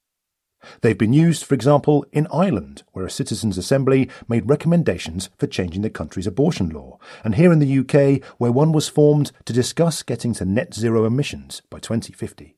They've 0.83 0.99
been 0.99 1.13
used, 1.13 1.45
for 1.45 1.55
example, 1.55 2.05
in 2.13 2.27
Ireland, 2.33 2.83
where 2.93 3.07
a 3.07 3.11
citizens' 3.11 3.57
assembly 3.57 4.11
made 4.29 4.49
recommendations 4.49 5.31
for 5.39 5.47
changing 5.47 5.83
the 5.83 5.91
country's 5.91 6.27
abortion 6.27 6.69
law, 6.69 6.99
and 7.25 7.35
here 7.35 7.53
in 7.53 7.61
the 7.61 7.79
UK, 7.79 8.23
where 8.39 8.53
one 8.53 8.73
was 8.73 8.89
formed 8.89 9.33
to 9.47 9.53
discuss 9.53 10.03
getting 10.03 10.35
to 10.35 10.45
net 10.45 10.75
zero 10.75 11.07
emissions 11.07 11.63
by 11.71 11.79
2050. 11.79 12.57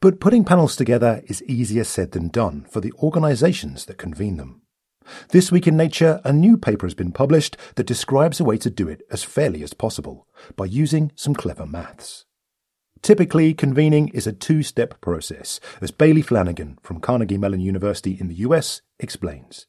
But 0.00 0.20
putting 0.20 0.44
panels 0.44 0.76
together 0.76 1.22
is 1.26 1.42
easier 1.44 1.84
said 1.84 2.12
than 2.12 2.28
done 2.28 2.66
for 2.68 2.80
the 2.80 2.92
organisations 2.94 3.86
that 3.86 3.96
convene 3.96 4.36
them. 4.36 4.62
This 5.30 5.52
week 5.52 5.66
in 5.66 5.76
Nature, 5.76 6.20
a 6.24 6.32
new 6.32 6.56
paper 6.56 6.86
has 6.86 6.94
been 6.94 7.12
published 7.12 7.56
that 7.76 7.86
describes 7.86 8.40
a 8.40 8.44
way 8.44 8.56
to 8.58 8.70
do 8.70 8.88
it 8.88 9.02
as 9.10 9.22
fairly 9.22 9.62
as 9.62 9.74
possible 9.74 10.26
by 10.56 10.66
using 10.66 11.12
some 11.14 11.34
clever 11.34 11.66
maths. 11.66 12.24
Typically, 13.02 13.52
convening 13.52 14.08
is 14.08 14.26
a 14.26 14.32
two 14.32 14.62
step 14.62 15.00
process, 15.00 15.60
as 15.82 15.90
Bailey 15.90 16.22
Flanigan 16.22 16.78
from 16.82 17.00
Carnegie 17.00 17.36
Mellon 17.36 17.60
University 17.60 18.16
in 18.18 18.28
the 18.28 18.36
US 18.36 18.80
explains. 18.98 19.66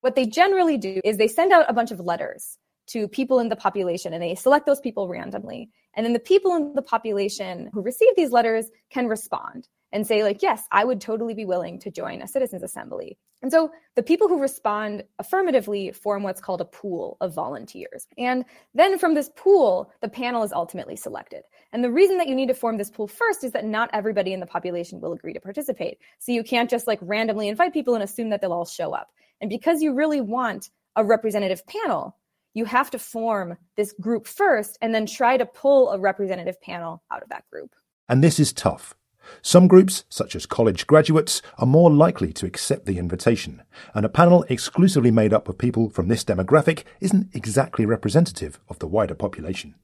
What 0.00 0.16
they 0.16 0.26
generally 0.26 0.78
do 0.78 1.00
is 1.04 1.16
they 1.16 1.28
send 1.28 1.52
out 1.52 1.66
a 1.68 1.74
bunch 1.74 1.90
of 1.90 2.00
letters 2.00 2.56
to 2.88 3.08
people 3.08 3.38
in 3.38 3.48
the 3.48 3.56
population 3.56 4.12
and 4.12 4.22
they 4.22 4.34
select 4.34 4.66
those 4.66 4.80
people 4.80 5.06
randomly. 5.08 5.70
And 5.94 6.04
then 6.04 6.12
the 6.12 6.18
people 6.18 6.54
in 6.56 6.72
the 6.74 6.82
population 6.82 7.70
who 7.72 7.82
receive 7.82 8.16
these 8.16 8.32
letters 8.32 8.70
can 8.90 9.06
respond 9.06 9.68
and 9.92 10.06
say, 10.06 10.22
like, 10.22 10.42
yes, 10.42 10.64
I 10.72 10.84
would 10.84 11.00
totally 11.00 11.34
be 11.34 11.44
willing 11.44 11.78
to 11.80 11.90
join 11.90 12.22
a 12.22 12.28
citizens' 12.28 12.62
assembly. 12.62 13.18
And 13.42 13.50
so 13.50 13.72
the 13.96 14.02
people 14.02 14.28
who 14.28 14.40
respond 14.40 15.02
affirmatively 15.18 15.90
form 15.92 16.22
what's 16.22 16.40
called 16.40 16.60
a 16.60 16.64
pool 16.64 17.16
of 17.20 17.34
volunteers. 17.34 18.06
And 18.16 18.44
then 18.72 18.98
from 18.98 19.14
this 19.14 19.30
pool, 19.36 19.92
the 20.00 20.08
panel 20.08 20.44
is 20.44 20.52
ultimately 20.52 20.94
selected. 20.94 21.42
And 21.72 21.82
the 21.82 21.90
reason 21.90 22.18
that 22.18 22.28
you 22.28 22.36
need 22.36 22.48
to 22.48 22.54
form 22.54 22.78
this 22.78 22.90
pool 22.90 23.08
first 23.08 23.42
is 23.42 23.52
that 23.52 23.64
not 23.64 23.90
everybody 23.92 24.32
in 24.32 24.40
the 24.40 24.46
population 24.46 25.00
will 25.00 25.12
agree 25.12 25.32
to 25.32 25.40
participate. 25.40 25.98
So 26.20 26.30
you 26.30 26.44
can't 26.44 26.70
just 26.70 26.86
like 26.86 27.00
randomly 27.02 27.48
invite 27.48 27.72
people 27.72 27.94
and 27.94 28.04
assume 28.04 28.30
that 28.30 28.40
they'll 28.40 28.52
all 28.52 28.64
show 28.64 28.92
up. 28.94 29.10
And 29.40 29.50
because 29.50 29.82
you 29.82 29.92
really 29.92 30.20
want 30.20 30.70
a 30.94 31.04
representative 31.04 31.66
panel, 31.66 32.16
you 32.54 32.64
have 32.64 32.90
to 32.90 32.98
form 32.98 33.56
this 33.76 33.92
group 33.92 34.26
first 34.26 34.78
and 34.80 34.94
then 34.94 35.06
try 35.06 35.36
to 35.36 35.46
pull 35.46 35.90
a 35.90 35.98
representative 35.98 36.60
panel 36.60 37.02
out 37.10 37.22
of 37.22 37.28
that 37.30 37.44
group. 37.50 37.74
And 38.08 38.22
this 38.22 38.38
is 38.38 38.52
tough. 38.52 38.94
Some 39.42 39.68
groups, 39.68 40.04
such 40.08 40.36
as 40.36 40.46
college 40.46 40.86
graduates, 40.86 41.42
are 41.58 41.66
more 41.66 41.90
likely 41.90 42.32
to 42.34 42.46
accept 42.46 42.86
the 42.86 42.98
invitation, 42.98 43.62
and 43.94 44.04
a 44.04 44.08
panel 44.08 44.44
exclusively 44.48 45.10
made 45.10 45.32
up 45.32 45.48
of 45.48 45.58
people 45.58 45.90
from 45.90 46.08
this 46.08 46.24
demographic 46.24 46.84
isn't 47.00 47.34
exactly 47.34 47.86
representative 47.86 48.60
of 48.68 48.78
the 48.78 48.86
wider 48.86 49.14
population. 49.14 49.74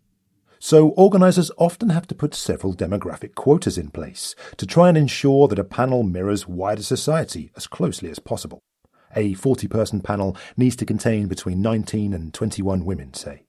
So 0.60 0.88
organisers 0.90 1.50
often 1.56 1.90
have 1.90 2.06
to 2.08 2.14
put 2.14 2.34
several 2.34 2.74
demographic 2.74 3.34
quotas 3.34 3.78
in 3.78 3.90
place 3.90 4.34
to 4.56 4.66
try 4.66 4.88
and 4.88 4.98
ensure 4.98 5.46
that 5.48 5.58
a 5.58 5.64
panel 5.64 6.02
mirrors 6.02 6.48
wider 6.48 6.82
society 6.82 7.52
as 7.56 7.66
closely 7.66 8.10
as 8.10 8.18
possible. 8.18 8.58
A 9.14 9.34
40 9.34 9.68
person 9.68 10.00
panel 10.00 10.36
needs 10.56 10.76
to 10.76 10.86
contain 10.86 11.28
between 11.28 11.62
19 11.62 12.12
and 12.12 12.34
21 12.34 12.84
women, 12.84 13.14
say. 13.14 13.44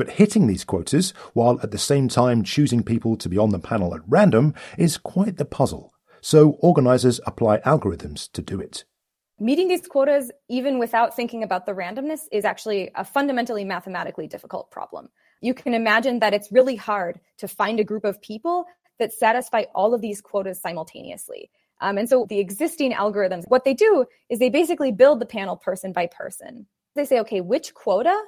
But 0.00 0.12
hitting 0.12 0.46
these 0.46 0.64
quotas, 0.64 1.10
while 1.34 1.60
at 1.62 1.72
the 1.72 1.76
same 1.76 2.08
time 2.08 2.42
choosing 2.42 2.82
people 2.82 3.18
to 3.18 3.28
be 3.28 3.36
on 3.36 3.50
the 3.50 3.58
panel 3.58 3.94
at 3.94 4.00
random, 4.08 4.54
is 4.78 4.96
quite 4.96 5.36
the 5.36 5.44
puzzle. 5.44 5.92
So 6.22 6.52
organisers 6.60 7.20
apply 7.26 7.58
algorithms 7.58 8.32
to 8.32 8.40
do 8.40 8.58
it. 8.58 8.86
Meeting 9.38 9.68
these 9.68 9.86
quotas, 9.86 10.30
even 10.48 10.78
without 10.78 11.14
thinking 11.14 11.42
about 11.42 11.66
the 11.66 11.74
randomness, 11.74 12.20
is 12.32 12.46
actually 12.46 12.90
a 12.94 13.04
fundamentally 13.04 13.62
mathematically 13.62 14.26
difficult 14.26 14.70
problem. 14.70 15.10
You 15.42 15.52
can 15.52 15.74
imagine 15.74 16.20
that 16.20 16.32
it's 16.32 16.50
really 16.50 16.76
hard 16.76 17.20
to 17.36 17.46
find 17.46 17.78
a 17.78 17.84
group 17.84 18.06
of 18.06 18.22
people 18.22 18.64
that 18.98 19.12
satisfy 19.12 19.64
all 19.74 19.92
of 19.92 20.00
these 20.00 20.22
quotas 20.22 20.62
simultaneously. 20.62 21.50
Um, 21.82 21.98
and 21.98 22.08
so 22.08 22.24
the 22.26 22.38
existing 22.38 22.94
algorithms, 22.94 23.44
what 23.48 23.64
they 23.64 23.74
do 23.74 24.06
is 24.30 24.38
they 24.38 24.48
basically 24.48 24.92
build 24.92 25.20
the 25.20 25.26
panel 25.26 25.58
person 25.58 25.92
by 25.92 26.06
person. 26.06 26.66
They 26.94 27.04
say, 27.04 27.20
okay, 27.20 27.42
which 27.42 27.74
quota 27.74 28.18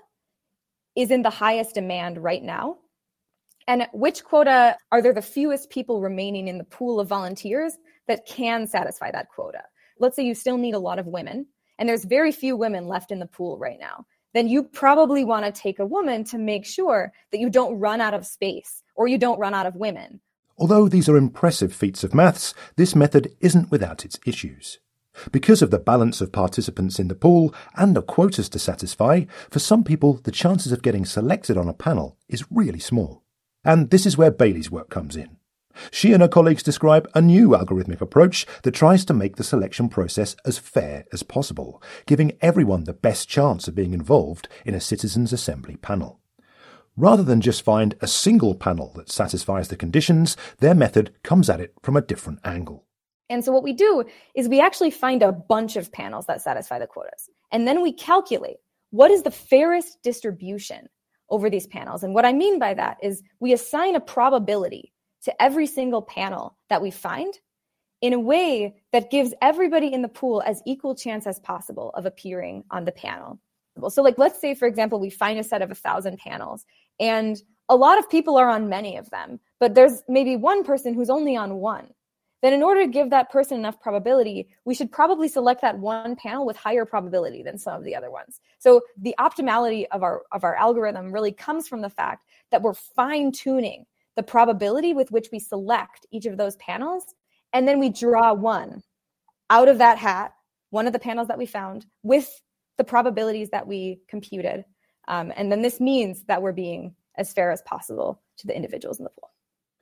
is 0.97 1.11
in 1.11 1.23
the 1.23 1.31
highest 1.31 1.75
demand 1.75 2.19
right 2.19 2.43
now? 2.43 2.79
And 3.69 3.87
which 3.93 4.25
quota 4.25 4.77
are 4.91 5.01
there 5.01 5.13
the 5.13 5.23
fewest 5.23 5.71
people 5.71 6.01
remaining 6.01 6.49
in 6.49 6.59
the 6.59 6.65
pool 6.65 6.99
of 6.99 7.09
volunteers 7.09 7.79
that 8.09 8.27
can 8.27 8.67
satisfy 8.67 9.11
that 9.13 9.29
quota? 9.29 9.63
Let's 9.99 10.17
say 10.17 10.25
you 10.25 10.35
still 10.35 10.59
need 10.59 10.75
a 10.75 10.81
lot 10.81 10.99
of 10.99 11.07
women, 11.07 11.47
and 11.79 11.89
there's 11.89 12.05
very 12.05 12.33
few 12.33 12.57
women 12.57 12.89
left 12.89 13.13
in 13.13 13.21
the 13.21 13.27
pool 13.27 13.59
right 13.59 13.79
now. 13.79 14.05
Then 14.35 14.49
you 14.49 14.65
probably 14.65 15.25
want 15.25 15.45
to 15.45 15.53
take 15.53 15.79
a 15.79 15.87
woman 15.87 16.25
to 16.25 16.39
make 16.39 16.65
sure 16.65 17.13
that 17.31 17.39
you 17.39 17.51
don't 17.51 17.79
run 17.79 18.01
out 18.01 18.15
of 18.15 18.27
space 18.27 18.83
or 18.95 19.07
you 19.07 19.19
don't 19.19 19.39
run 19.39 19.55
out 19.55 19.67
of 19.67 19.77
women 19.77 20.21
Although 20.59 20.89
these 20.89 21.09
are 21.09 21.17
impressive 21.17 21.73
feats 21.73 22.05
of 22.05 22.15
maths, 22.15 22.55
this 22.77 22.95
method 22.95 23.35
isn't 23.41 23.71
without 23.71 24.05
its 24.05 24.21
issues. 24.27 24.79
Because 25.31 25.63
of 25.63 25.71
the 25.71 25.79
balance 25.79 26.21
of 26.21 26.33
participants 26.33 26.99
in 26.99 27.09
the 27.09 27.15
pool 27.15 27.55
and 27.77 27.95
the 27.95 28.03
quotas 28.03 28.49
to 28.51 28.59
satisfy, 28.59 29.25
for 29.51 29.59
some 29.59 29.85
people 29.85 30.15
the 30.25 30.31
chances 30.31 30.73
of 30.73 30.83
getting 30.83 31.05
selected 31.05 31.57
on 31.57 31.69
a 31.69 31.75
panel 31.75 32.17
is 32.29 32.51
really 32.51 32.81
small. 32.81 33.23
And 33.65 33.91
this 33.91 34.07
is 34.07 34.19
where 34.19 34.31
Bailey's 34.31 34.71
work 34.71 34.91
comes 34.91 35.17
in. 35.17 35.37
She 35.91 36.13
and 36.13 36.21
her 36.21 36.29
colleagues 36.29 36.63
describe 36.63 37.09
a 37.15 37.23
new 37.23 37.51
algorithmic 37.51 38.01
approach 38.01 38.47
that 38.63 38.73
tries 38.73 39.05
to 39.07 39.15
make 39.15 39.37
the 39.37 39.45
selection 39.45 39.89
process 39.89 40.37
as 40.45 40.59
fair 40.59 41.07
as 41.13 41.23
possible, 41.23 41.83
giving 42.07 42.37
everyone 42.41 42.85
the 42.85 42.93
best 42.93 43.29
chance 43.29 43.69
of 43.69 43.75
being 43.75 43.95
involved 43.95 44.49
in 44.65 44.75
a 44.75 44.81
citizens' 44.81 45.33
assembly 45.33 45.77
panel. 45.77 46.21
Rather 46.97 47.23
than 47.23 47.41
just 47.41 47.63
find 47.63 47.95
a 48.03 48.07
single 48.07 48.55
panel 48.55 48.93
that 48.97 49.11
satisfies 49.11 49.69
the 49.69 49.77
conditions, 49.77 50.37
their 50.59 50.75
method 50.75 51.15
comes 51.23 51.49
at 51.49 51.61
it 51.61 51.73
from 51.83 51.97
a 51.97 52.03
different 52.03 52.39
angle. 52.45 52.85
And 53.33 53.43
so 53.43 53.51
what 53.51 53.63
we 53.63 53.73
do 53.73 54.05
is 54.35 54.49
we 54.49 54.61
actually 54.61 54.91
find 54.91 55.23
a 55.23 55.33
bunch 55.33 55.77
of 55.77 55.91
panels 55.91 56.27
that 56.27 56.43
satisfy 56.43 56.79
the 56.79 56.87
quotas. 56.87 57.31
And 57.51 57.67
then 57.67 57.81
we 57.81 57.93
calculate 57.93 58.59
what 58.91 59.11
is 59.11 59.23
the 59.23 59.31
fairest 59.31 60.03
distribution 60.03 60.89
over 61.31 61.49
these 61.49 61.67
panels. 61.67 62.03
And 62.03 62.13
what 62.15 62.27
I 62.27 62.35
mean 62.35 62.59
by 62.59 62.75
that 62.75 62.99
is 63.03 63.23
we 63.41 63.55
assign 63.55 63.97
a 63.97 64.01
probability 64.01 64.93
to 65.23 65.43
every 65.43 65.67
single 65.67 66.03
panel 66.03 66.59
that 66.69 66.83
we 66.83 66.91
find 66.91 67.33
in 68.03 68.13
a 68.13 68.21
way 68.21 68.75
that 68.93 69.11
gives 69.11 69.33
everybody 69.41 69.91
in 69.91 70.03
the 70.03 70.09
pool 70.09 70.43
as 70.45 70.61
equal 70.67 70.95
chance 70.95 71.27
as 71.27 71.41
possible 71.41 71.91
of 71.95 72.05
appearing 72.05 72.65
on 72.71 72.85
the 72.85 72.93
panel. 72.93 73.41
So, 73.89 74.03
like, 74.03 74.19
let's 74.19 74.39
say, 74.41 74.55
for 74.55 74.69
example, 74.69 75.01
we 75.01 75.09
find 75.09 75.39
a 75.39 75.45
set 75.45 75.63
of 75.63 75.71
a 75.71 75.75
thousand 75.75 76.19
panels 76.19 76.67
and 77.01 77.41
a 77.71 77.77
lot 77.77 77.99
of 77.99 78.11
people 78.11 78.37
are 78.37 78.51
on 78.51 78.69
many 78.69 78.99
of 78.99 79.09
them, 79.09 79.41
but 79.59 79.75
there's 79.75 80.03
maybe 80.07 80.37
one 80.37 80.65
person 80.65 80.93
who's 80.93 81.09
only 81.09 81.35
on 81.35 81.55
one. 81.55 81.89
Then, 82.43 82.53
in 82.53 82.63
order 82.63 82.83
to 82.83 82.89
give 82.89 83.11
that 83.11 83.31
person 83.31 83.57
enough 83.57 83.81
probability, 83.81 84.49
we 84.65 84.75
should 84.75 84.91
probably 84.91 85.29
select 85.29 85.61
that 85.63 85.79
one 85.79 86.17
panel 86.17 86.45
with 86.45 86.57
higher 86.57 86.85
probability 86.85 87.43
than 87.43 87.57
some 87.57 87.75
of 87.75 87.85
the 87.85 87.95
other 87.95 88.11
ones. 88.11 88.41
So, 88.59 88.83
the 88.97 89.15
optimality 89.21 89.87
of 89.93 90.03
our, 90.03 90.23
of 90.33 90.43
our 90.43 90.57
algorithm 90.57 91.13
really 91.13 91.33
comes 91.33 91.69
from 91.69 91.83
the 91.83 91.91
fact 91.91 92.27
that 92.51 92.61
we're 92.61 92.75
fine 92.75 93.31
tuning 93.31 93.87
the 94.17 94.23
probability 94.23 94.93
with 94.93 95.11
which 95.11 95.29
we 95.33 95.39
select 95.39 96.07
each 96.11 96.27
of 96.27 96.37
those 96.37 96.57
panels. 96.57 97.15
And 97.53 97.67
then 97.67 97.79
we 97.79 97.89
draw 97.91 98.33
one 98.33 98.83
out 99.51 99.69
of 99.69 99.79
that 99.79 99.99
hat, 99.99 100.33
one 100.71 100.87
of 100.87 100.93
the 100.93 100.99
panels 100.99 101.29
that 101.29 101.39
we 101.39 101.47
found, 101.47 101.87
with 102.03 102.43
the 102.77 102.85
probabilities 102.85 103.51
that 103.51 103.67
we 103.67 104.01
computed. 104.09 104.65
Um, 105.09 105.33
and 105.37 105.51
then 105.51 105.63
this 105.63 105.81
means 105.81 106.25
that 106.25 106.43
we're 106.43 106.53
being 106.53 106.95
as 107.17 107.33
fair 107.33 107.51
as 107.51 107.63
possible 107.63 108.21
to 108.39 108.47
the 108.47 108.57
individuals 108.57 108.99
in 108.99 109.05
the 109.05 109.11
pool. 109.11 109.32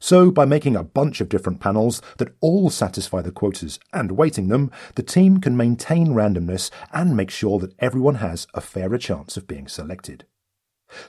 So, 0.03 0.31
by 0.31 0.47
making 0.47 0.77
a 0.77 0.83
bunch 0.83 1.21
of 1.21 1.29
different 1.29 1.61
panels 1.61 2.01
that 2.17 2.35
all 2.41 2.71
satisfy 2.71 3.21
the 3.21 3.31
quotas 3.31 3.79
and 3.93 4.13
weighting 4.13 4.49
them, 4.49 4.71
the 4.95 5.03
team 5.03 5.41
can 5.41 5.59
maintain 5.59 6.09
randomness 6.09 6.71
and 6.91 7.15
make 7.15 7.31
sure 7.31 7.59
that 7.59 7.75
everyone 7.79 8.17
has 8.17 8.47
a 8.55 8.63
fairer 8.63 8.97
chance 8.97 9.37
of 9.37 9.47
being 9.47 9.69
selected. 9.69 10.25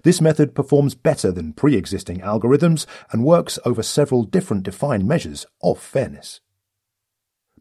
This 0.03 0.19
method 0.19 0.53
performs 0.53 0.93
better 0.93 1.31
than 1.31 1.53
pre 1.53 1.75
existing 1.75 2.19
algorithms 2.19 2.85
and 3.11 3.23
works 3.23 3.57
over 3.65 3.81
several 3.81 4.23
different 4.23 4.63
defined 4.63 5.07
measures 5.07 5.45
of 5.63 5.79
fairness. 5.79 6.41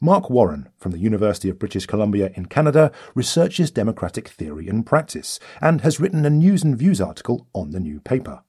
Mark 0.03 0.31
Warren 0.31 0.69
from 0.79 0.93
the 0.93 0.99
University 0.99 1.49
of 1.49 1.59
British 1.59 1.87
Columbia 1.87 2.33
in 2.35 2.47
Canada 2.47 2.91
researches 3.15 3.71
democratic 3.71 4.29
theory 4.29 4.67
and 4.67 4.85
practice 4.85 5.39
and 5.61 5.83
has 5.83 6.01
written 6.01 6.27
a 6.27 6.31
News 6.31 6.65
and 6.65 6.77
Views 6.77 7.01
article 7.01 7.47
on 7.55 7.71
the 7.71 7.81
new 7.81 8.01
paper. 8.01 8.43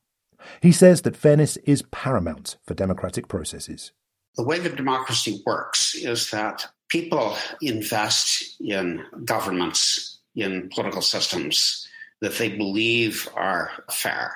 He 0.62 0.72
says 0.72 1.02
that 1.02 1.18
fairness 1.18 1.58
is 1.58 1.84
paramount 1.92 2.58
for 2.66 2.74
democratic 2.74 3.28
processes. 3.28 3.92
The 4.36 4.44
way 4.44 4.60
that 4.60 4.76
democracy 4.76 5.42
works 5.46 5.96
is 5.96 6.32
that 6.32 6.66
people 6.90 7.36
invest 7.62 8.62
in 8.62 9.04
governments, 9.26 10.20
in 10.36 10.70
political 10.70 11.02
systems 11.02 11.88
that 12.22 12.38
they 12.38 12.50
believe 12.50 13.28
are 13.36 13.72
fair. 13.92 14.34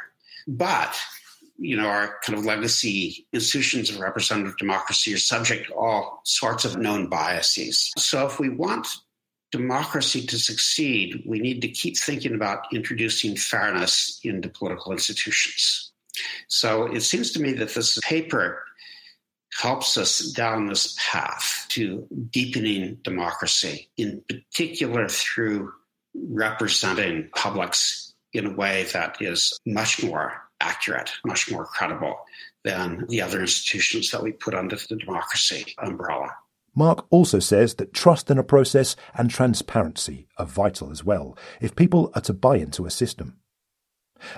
But 0.48 0.98
you 1.58 1.78
know, 1.78 1.88
our 1.88 2.18
kind 2.24 2.38
of 2.38 2.46
legacy 2.46 3.26
institutions 3.32 3.89
of 3.89 4.00
representative 4.00 4.58
democracy 4.58 5.13
are 5.13 5.18
subject 5.18 5.68
to 5.68 5.74
all 5.74 6.22
sorts 6.26 6.65
of 6.65 6.78
known 6.78 7.08
biases. 7.08 7.91
So 7.98 8.26
if 8.26 8.39
we 8.39 8.50
want 8.50 8.88
democracy 9.52 10.26
to 10.26 10.38
succeed, 10.38 11.24
we 11.26 11.39
need 11.39 11.62
to 11.62 11.70
keep 11.70 11.98
thinking 11.98 12.36
about 12.36 12.65
introducing 12.74 13.38
fairness 13.38 14.20
into 14.24 14.50
political 14.50 14.91
institutions. 14.91 15.91
So 16.47 16.86
it 16.86 17.01
seems 17.01 17.32
to 17.32 17.41
me 17.41 17.54
that 17.54 17.73
this 17.73 17.99
paper 17.99 18.63
helps 19.60 19.97
us 19.97 20.19
down 20.32 20.67
this 20.67 20.97
path 20.99 21.65
to 21.69 22.06
deepening 22.30 22.97
democracy, 23.04 23.89
in 23.97 24.21
particular 24.28 25.08
through 25.08 25.71
representing 26.13 27.30
publics 27.36 28.13
in 28.34 28.45
a 28.45 28.56
way 28.56 28.84
that 28.93 29.17
is 29.21 29.58
much 29.65 30.04
more 30.04 30.41
accurate, 30.62 31.12
much 31.25 31.51
more 31.51 31.65
credible 31.65 32.17
than 32.63 33.06
the 33.08 33.21
other 33.21 33.41
institutions 33.41 34.12
that 34.12 34.23
we 34.23 34.32
put 34.32 34.54
under 34.54 34.75
the 34.75 34.95
democracy 34.95 35.73
umbrella. 35.80 36.30
Mark 36.73 37.06
also 37.10 37.39
says 37.39 37.75
that 37.75 37.93
trust 37.93 38.30
in 38.30 38.38
a 38.38 38.43
process 38.43 38.97
and 39.13 39.30
transparency 39.30 40.28
are 40.38 40.45
vital 40.45 40.91
as 40.91 41.04
well 41.04 41.38
if 41.62 41.75
people 41.75 42.12
are 42.13 42.21
to 42.21 42.34
buy 42.34 42.58
into 42.58 42.86
a 42.86 42.91
system. 42.91 43.38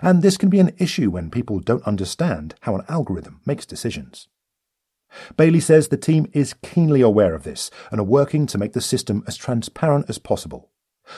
And 0.02 0.22
this 0.22 0.38
can 0.38 0.50
be 0.50 0.60
an 0.60 0.74
issue 0.78 1.10
when 1.10 1.30
people 1.30 1.60
don't 1.60 1.84
understand 1.84 2.56
how 2.62 2.76
an 2.76 2.86
algorithm 2.90 3.42
makes 3.46 3.66
decisions. 3.66 4.28
Bailey 5.36 5.60
says 5.60 5.88
the 5.88 5.98
team 5.98 6.30
is 6.34 6.56
keenly 6.62 7.02
aware 7.02 7.34
of 7.34 7.44
this 7.44 7.72
and 7.92 8.00
are 8.00 8.04
working 8.04 8.46
to 8.48 8.58
make 8.58 8.74
the 8.74 8.82
system 8.82 9.24
as 9.28 9.38
transparent 9.38 10.10
as 10.10 10.18
possible. 10.18 10.70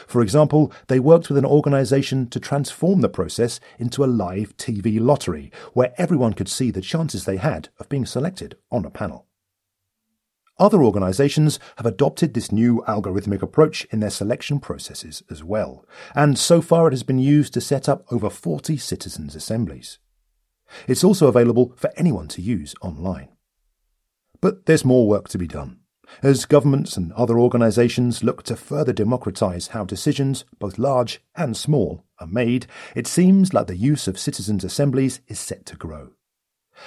For 0.07 0.21
example, 0.21 0.71
they 0.87 0.99
worked 0.99 1.29
with 1.29 1.37
an 1.37 1.45
organisation 1.45 2.29
to 2.29 2.39
transform 2.39 3.01
the 3.01 3.09
process 3.09 3.59
into 3.79 4.03
a 4.03 4.05
live 4.05 4.55
TV 4.55 4.99
lottery 4.99 5.51
where 5.73 5.93
everyone 5.97 6.33
could 6.33 6.47
see 6.47 6.69
the 6.69 6.81
chances 6.81 7.25
they 7.25 7.37
had 7.37 7.69
of 7.79 7.89
being 7.89 8.05
selected 8.05 8.55
on 8.71 8.85
a 8.85 8.91
panel. 8.91 9.25
Other 10.59 10.83
organisations 10.83 11.59
have 11.77 11.85
adopted 11.85 12.33
this 12.33 12.51
new 12.51 12.83
algorithmic 12.87 13.41
approach 13.41 13.85
in 13.91 14.01
their 14.01 14.09
selection 14.09 14.59
processes 14.59 15.23
as 15.29 15.43
well, 15.43 15.85
and 16.13 16.37
so 16.37 16.61
far 16.61 16.87
it 16.87 16.93
has 16.93 17.03
been 17.03 17.19
used 17.19 17.53
to 17.53 17.61
set 17.61 17.87
up 17.87 18.05
over 18.11 18.29
40 18.29 18.77
citizens' 18.77 19.35
assemblies. 19.35 19.99
It's 20.87 21.03
also 21.03 21.27
available 21.27 21.73
for 21.77 21.91
anyone 21.95 22.27
to 22.29 22.41
use 22.41 22.75
online. 22.81 23.29
But 24.41 24.65
there's 24.65 24.85
more 24.85 25.07
work 25.07 25.29
to 25.29 25.37
be 25.37 25.47
done 25.47 25.79
as 26.21 26.45
governments 26.45 26.97
and 26.97 27.13
other 27.13 27.39
organisations 27.39 28.23
look 28.23 28.43
to 28.43 28.55
further 28.55 28.93
democratise 28.93 29.67
how 29.67 29.85
decisions, 29.85 30.45
both 30.57 30.77
large 30.77 31.21
and 31.35 31.55
small, 31.55 32.03
are 32.19 32.27
made, 32.27 32.67
it 32.95 33.07
seems 33.07 33.53
like 33.53 33.67
the 33.67 33.77
use 33.77 34.07
of 34.07 34.19
citizens' 34.19 34.63
assemblies 34.63 35.21
is 35.27 35.39
set 35.39 35.65
to 35.67 35.75
grow. 35.75 36.11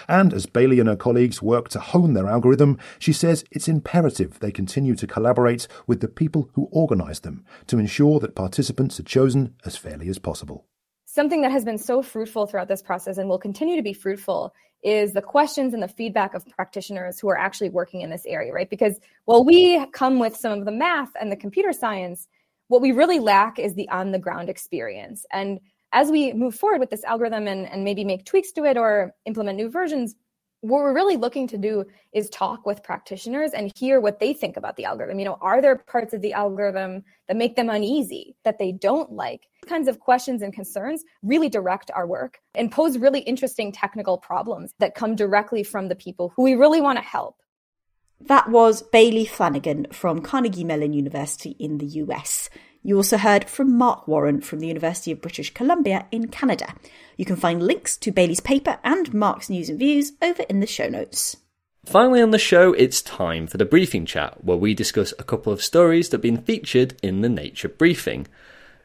And 0.08 0.32
as 0.32 0.46
Bailey 0.46 0.80
and 0.80 0.88
her 0.88 0.96
colleagues 0.96 1.42
work 1.42 1.68
to 1.70 1.80
hone 1.80 2.14
their 2.14 2.28
algorithm, 2.28 2.78
she 2.98 3.12
says 3.12 3.44
it's 3.50 3.68
imperative 3.68 4.38
they 4.40 4.52
continue 4.52 4.94
to 4.96 5.06
collaborate 5.06 5.68
with 5.86 6.00
the 6.00 6.08
people 6.08 6.50
who 6.54 6.68
organise 6.72 7.20
them 7.20 7.44
to 7.66 7.78
ensure 7.78 8.20
that 8.20 8.34
participants 8.34 8.98
are 9.00 9.04
chosen 9.04 9.54
as 9.64 9.76
fairly 9.76 10.08
as 10.08 10.18
possible. 10.18 10.66
Something 11.04 11.42
that 11.42 11.52
has 11.52 11.64
been 11.64 11.78
so 11.78 12.02
fruitful 12.02 12.46
throughout 12.46 12.68
this 12.68 12.82
process 12.82 13.18
and 13.18 13.28
will 13.28 13.38
continue 13.38 13.76
to 13.76 13.82
be 13.82 13.92
fruitful 13.92 14.54
is 14.82 15.12
the 15.12 15.22
questions 15.22 15.74
and 15.74 15.82
the 15.82 15.88
feedback 15.88 16.34
of 16.34 16.46
practitioners 16.48 17.20
who 17.20 17.28
are 17.28 17.38
actually 17.38 17.68
working 17.68 18.00
in 18.00 18.10
this 18.10 18.26
area, 18.26 18.52
right? 18.52 18.68
Because 18.68 18.98
while 19.26 19.44
we 19.44 19.84
come 19.92 20.18
with 20.18 20.36
some 20.36 20.58
of 20.58 20.64
the 20.64 20.72
math 20.72 21.10
and 21.20 21.30
the 21.30 21.36
computer 21.36 21.72
science, 21.72 22.26
what 22.68 22.80
we 22.80 22.92
really 22.92 23.20
lack 23.20 23.58
is 23.58 23.74
the 23.74 23.88
on 23.90 24.12
the 24.12 24.18
ground 24.18 24.48
experience. 24.48 25.24
And 25.32 25.60
as 25.92 26.10
we 26.10 26.32
move 26.32 26.54
forward 26.54 26.80
with 26.80 26.90
this 26.90 27.04
algorithm 27.04 27.46
and, 27.46 27.68
and 27.68 27.84
maybe 27.84 28.04
make 28.04 28.24
tweaks 28.24 28.52
to 28.52 28.64
it 28.64 28.76
or 28.76 29.14
implement 29.26 29.56
new 29.56 29.70
versions, 29.70 30.14
what 30.62 30.78
we're 30.78 30.94
really 30.94 31.16
looking 31.16 31.48
to 31.48 31.58
do 31.58 31.84
is 32.12 32.28
talk 32.30 32.64
with 32.64 32.84
practitioners 32.84 33.52
and 33.52 33.72
hear 33.76 34.00
what 34.00 34.20
they 34.20 34.32
think 34.32 34.56
about 34.56 34.76
the 34.76 34.84
algorithm. 34.84 35.18
You 35.18 35.24
know, 35.24 35.38
are 35.40 35.60
there 35.60 35.76
parts 35.76 36.14
of 36.14 36.22
the 36.22 36.32
algorithm 36.32 37.02
that 37.26 37.36
make 37.36 37.56
them 37.56 37.68
uneasy, 37.68 38.36
that 38.44 38.58
they 38.58 38.72
don't 38.72 39.12
like? 39.12 39.48
kinds 39.66 39.88
of 39.88 40.00
questions 40.00 40.42
and 40.42 40.52
concerns 40.52 41.04
really 41.22 41.48
direct 41.48 41.90
our 41.94 42.06
work 42.06 42.40
and 42.54 42.70
pose 42.70 42.98
really 42.98 43.20
interesting 43.20 43.72
technical 43.72 44.18
problems 44.18 44.74
that 44.78 44.94
come 44.94 45.14
directly 45.14 45.62
from 45.62 45.88
the 45.88 45.94
people 45.94 46.32
who 46.34 46.42
we 46.42 46.54
really 46.54 46.80
want 46.80 46.98
to 46.98 47.04
help. 47.04 47.36
That 48.22 48.50
was 48.50 48.82
Bailey 48.82 49.26
Flanigan 49.26 49.92
from 49.92 50.20
Carnegie 50.20 50.64
Mellon 50.64 50.92
University 50.92 51.50
in 51.58 51.78
the 51.78 51.86
US. 51.86 52.50
You 52.84 52.96
also 52.96 53.16
heard 53.16 53.48
from 53.48 53.78
Mark 53.78 54.08
Warren 54.08 54.40
from 54.40 54.58
the 54.58 54.66
University 54.66 55.12
of 55.12 55.20
British 55.20 55.54
Columbia 55.54 56.06
in 56.10 56.28
Canada. 56.28 56.74
You 57.16 57.24
can 57.24 57.36
find 57.36 57.62
links 57.62 57.96
to 57.98 58.10
Bailey's 58.10 58.40
paper 58.40 58.78
and 58.82 59.14
Mark's 59.14 59.48
news 59.48 59.68
and 59.68 59.78
views 59.78 60.12
over 60.20 60.42
in 60.48 60.58
the 60.58 60.66
show 60.66 60.88
notes. 60.88 61.36
Finally, 61.84 62.22
on 62.22 62.30
the 62.30 62.38
show, 62.38 62.72
it's 62.72 63.02
time 63.02 63.46
for 63.46 63.56
the 63.56 63.64
briefing 63.64 64.06
chat, 64.06 64.42
where 64.44 64.56
we 64.56 64.74
discuss 64.74 65.12
a 65.18 65.24
couple 65.24 65.52
of 65.52 65.62
stories 65.62 66.08
that 66.08 66.18
have 66.18 66.22
been 66.22 66.42
featured 66.42 66.94
in 67.02 67.20
the 67.20 67.28
Nature 67.28 67.68
briefing. 67.68 68.26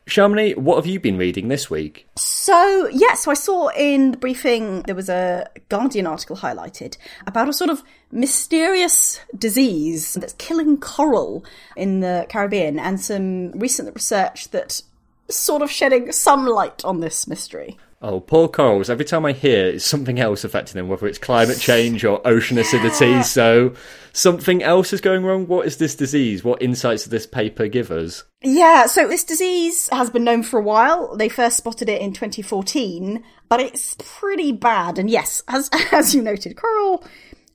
Shamini, 0.08 0.56
what 0.56 0.78
have 0.78 0.86
you 0.86 1.02
been 1.02 1.18
reading 1.18 1.50
this 1.50 1.70
week? 1.70 2.08
So, 2.16 2.88
yeah, 2.94 3.14
so 3.16 3.30
I 3.30 3.34
saw 3.34 3.68
in 3.70 4.12
the 4.12 4.18
briefing 4.18 4.84
there 4.84 4.96
was 4.96 5.10
a 5.10 5.50
Guardian 5.68 6.08
article 6.08 6.38
highlighted 6.38 6.96
about 7.26 7.50
a 7.50 7.54
sort 7.54 7.70
of 7.70 7.84
mysterious 8.10 9.20
disease 9.38 10.14
that's 10.14 10.34
killing 10.34 10.78
coral 10.78 11.44
in 11.76 12.00
the 12.00 12.26
Caribbean 12.30 12.80
and 12.80 13.02
some 13.02 13.52
recent 13.52 13.94
research 13.94 14.50
that 14.52 14.82
sort 15.30 15.62
of 15.62 15.70
shedding 15.70 16.14
some 16.14 16.48
light 16.48 16.86
on 16.86 17.02
this 17.02 17.28
mystery. 17.28 17.78
Oh, 18.00 18.20
poor 18.20 18.48
corals. 18.48 18.92
Every 18.92 19.06
time 19.06 19.26
I 19.26 19.32
hear 19.32 19.70
it's 19.70 19.86
something 19.86 20.20
else 20.20 20.44
affecting 20.44 20.76
them, 20.76 20.88
whether 20.88 21.08
it's 21.08 21.18
climate 21.18 21.58
change 21.58 22.06
or 22.06 22.26
ocean 22.28 22.60
acidity. 22.60 23.24
So 23.24 23.74
something 24.14 24.62
else 24.62 24.94
is 24.94 25.02
going 25.02 25.24
wrong. 25.24 25.48
What 25.48 25.66
is 25.66 25.78
this 25.78 25.96
disease? 25.96 26.44
What 26.44 26.62
insights 26.62 27.04
does 27.04 27.12
this 27.12 27.26
paper 27.26 27.68
give 27.68 27.90
us? 27.90 28.24
Yeah, 28.44 28.86
so 28.86 29.08
this 29.08 29.24
disease 29.24 29.90
has 29.92 30.12
been 30.12 30.24
known 30.24 30.44
for 30.44 30.60
a 30.60 30.64
while. 30.64 31.16
They 31.16 31.28
first 31.28 31.58
spotted 31.58 31.90
it 31.90 32.00
in 32.02 32.14
2014, 32.14 33.24
but 33.50 33.60
it's 33.60 33.96
pretty 33.98 34.52
bad. 34.52 35.00
And 35.00 35.10
yes, 35.10 35.42
as, 35.48 35.70
as 35.92 36.14
you 36.14 36.22
noted, 36.22 36.56
coral 36.56 37.04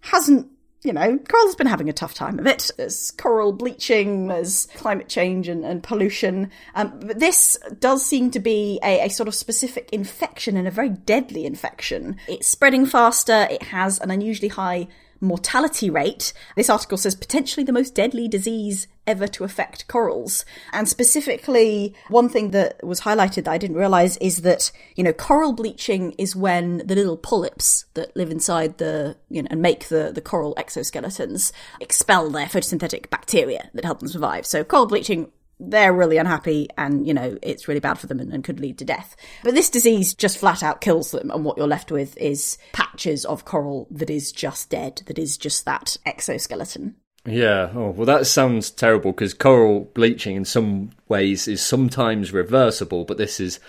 hasn't 0.00 0.48
you 0.82 0.92
know, 0.92 1.18
coral's 1.18 1.54
been 1.54 1.66
having 1.66 1.88
a 1.88 1.92
tough 1.92 2.14
time 2.14 2.38
of 2.38 2.46
it. 2.46 2.70
There's 2.76 3.12
coral 3.12 3.52
bleaching, 3.52 4.26
there's 4.26 4.66
climate 4.74 5.08
change 5.08 5.48
and, 5.48 5.64
and 5.64 5.82
pollution. 5.82 6.50
Um, 6.74 6.98
but 7.00 7.20
this 7.20 7.56
does 7.78 8.04
seem 8.04 8.30
to 8.32 8.40
be 8.40 8.80
a, 8.82 9.06
a, 9.06 9.08
sort 9.08 9.28
of 9.28 9.34
specific 9.34 9.88
infection 9.92 10.56
and 10.56 10.66
a 10.66 10.72
very 10.72 10.88
deadly 10.88 11.46
infection. 11.46 12.16
It's 12.26 12.48
spreading 12.48 12.86
faster, 12.86 13.46
it 13.50 13.62
has 13.64 14.00
an 14.00 14.10
unusually 14.10 14.48
high 14.48 14.88
mortality 15.22 15.88
rate. 15.88 16.32
This 16.56 16.68
article 16.68 16.98
says 16.98 17.14
potentially 17.14 17.64
the 17.64 17.72
most 17.72 17.94
deadly 17.94 18.28
disease 18.28 18.88
ever 19.06 19.26
to 19.26 19.44
affect 19.44 19.88
corals. 19.88 20.44
And 20.72 20.88
specifically, 20.88 21.94
one 22.08 22.28
thing 22.28 22.50
that 22.50 22.84
was 22.84 23.00
highlighted 23.00 23.44
that 23.44 23.52
I 23.52 23.58
didn't 23.58 23.76
realize 23.76 24.16
is 24.18 24.42
that, 24.42 24.70
you 24.94 25.02
know, 25.02 25.12
coral 25.12 25.52
bleaching 25.52 26.12
is 26.12 26.36
when 26.36 26.78
the 26.86 26.94
little 26.94 27.16
polyps 27.16 27.86
that 27.94 28.14
live 28.16 28.30
inside 28.30 28.78
the, 28.78 29.16
you 29.28 29.42
know, 29.42 29.48
and 29.50 29.62
make 29.62 29.88
the, 29.88 30.12
the 30.12 30.20
coral 30.20 30.54
exoskeletons 30.56 31.52
expel 31.80 32.30
their 32.30 32.46
photosynthetic 32.46 33.10
bacteria 33.10 33.70
that 33.74 33.84
help 33.84 34.00
them 34.00 34.08
survive. 34.08 34.46
So 34.46 34.62
coral 34.64 34.86
bleaching 34.86 35.30
they're 35.70 35.92
really 35.92 36.16
unhappy 36.16 36.68
and, 36.76 37.06
you 37.06 37.14
know, 37.14 37.38
it's 37.42 37.68
really 37.68 37.80
bad 37.80 37.98
for 37.98 38.06
them 38.06 38.20
and, 38.20 38.32
and, 38.32 38.44
could 38.44 38.60
lead 38.60 38.78
to 38.78 38.84
death. 38.84 39.16
But 39.44 39.54
this 39.54 39.70
disease 39.70 40.14
just 40.14 40.38
flat 40.38 40.62
out 40.62 40.80
kills 40.80 41.12
them, 41.12 41.30
and 41.30 41.44
what 41.44 41.56
you're 41.56 41.66
left 41.66 41.92
with 41.92 42.16
is 42.18 42.58
patches 42.72 43.24
of 43.24 43.44
coral 43.44 43.86
that 43.90 44.10
is 44.10 44.32
just 44.32 44.70
dead, 44.70 45.02
that 45.06 45.18
is 45.18 45.36
just 45.36 45.64
that 45.64 45.96
exoskeleton. 46.04 46.96
Yeah, 47.24 47.70
oh, 47.74 47.90
well, 47.90 48.06
that 48.06 48.26
sounds 48.26 48.70
terrible 48.70 49.12
because 49.12 49.32
coral 49.32 49.90
bleaching 49.94 50.34
in 50.34 50.44
some 50.44 50.90
ways 51.08 51.46
is 51.46 51.62
sometimes 51.62 52.32
reversible, 52.32 53.04
but 53.04 53.16
this 53.16 53.38
is 53.38 53.60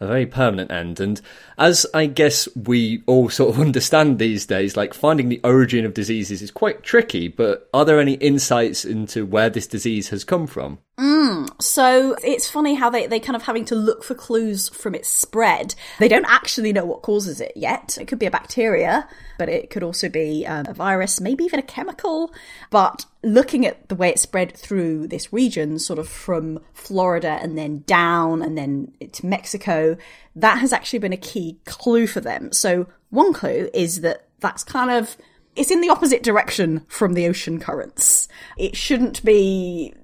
a 0.00 0.06
very 0.06 0.26
permanent 0.26 0.70
end. 0.70 0.98
And 1.00 1.20
as 1.58 1.86
I 1.92 2.06
guess 2.06 2.48
we 2.56 3.02
all 3.06 3.28
sort 3.30 3.54
of 3.54 3.60
understand 3.60 4.18
these 4.18 4.46
days, 4.46 4.76
like 4.76 4.94
finding 4.94 5.28
the 5.28 5.40
origin 5.44 5.84
of 5.84 5.94
diseases 5.94 6.42
is 6.42 6.50
quite 6.50 6.82
tricky, 6.82 7.28
but 7.28 7.68
are 7.74 7.84
there 7.84 8.00
any 8.00 8.14
insights 8.14 8.84
into 8.84 9.26
where 9.26 9.50
this 9.50 9.66
disease 9.66 10.08
has 10.08 10.24
come 10.24 10.46
from? 10.46 10.78
Mm, 11.00 11.48
so 11.62 12.14
it's 12.22 12.50
funny 12.50 12.74
how 12.74 12.90
they, 12.90 13.06
they 13.06 13.20
kind 13.20 13.34
of 13.34 13.44
having 13.44 13.64
to 13.66 13.74
look 13.74 14.04
for 14.04 14.14
clues 14.14 14.68
from 14.68 14.94
its 14.94 15.08
spread. 15.08 15.74
They 15.98 16.08
don't 16.08 16.26
actually 16.26 16.74
know 16.74 16.84
what 16.84 17.00
causes 17.00 17.40
it 17.40 17.52
yet. 17.56 17.96
It 17.98 18.06
could 18.06 18.18
be 18.18 18.26
a 18.26 18.30
bacteria, 18.30 19.08
but 19.38 19.48
it 19.48 19.70
could 19.70 19.82
also 19.82 20.10
be 20.10 20.46
um, 20.46 20.66
a 20.68 20.74
virus, 20.74 21.18
maybe 21.18 21.42
even 21.44 21.58
a 21.58 21.62
chemical. 21.62 22.34
But 22.68 23.06
looking 23.22 23.64
at 23.64 23.88
the 23.88 23.94
way 23.94 24.10
it 24.10 24.18
spread 24.18 24.54
through 24.54 25.06
this 25.06 25.32
region, 25.32 25.78
sort 25.78 25.98
of 25.98 26.06
from 26.06 26.60
Florida 26.74 27.38
and 27.40 27.56
then 27.56 27.82
down 27.86 28.42
and 28.42 28.58
then 28.58 28.92
to 29.12 29.24
Mexico, 29.24 29.96
that 30.36 30.58
has 30.58 30.70
actually 30.70 30.98
been 30.98 31.14
a 31.14 31.16
key 31.16 31.60
clue 31.64 32.06
for 32.06 32.20
them. 32.20 32.52
So 32.52 32.86
one 33.08 33.32
clue 33.32 33.70
is 33.72 34.02
that 34.02 34.26
that's 34.40 34.64
kind 34.64 34.90
of 34.90 35.16
it's 35.56 35.70
in 35.70 35.80
the 35.80 35.88
opposite 35.88 36.22
direction 36.22 36.84
from 36.88 37.14
the 37.14 37.26
ocean 37.26 37.58
currents. 37.58 38.28
It 38.56 38.76
shouldn't 38.76 39.24
be 39.24 39.94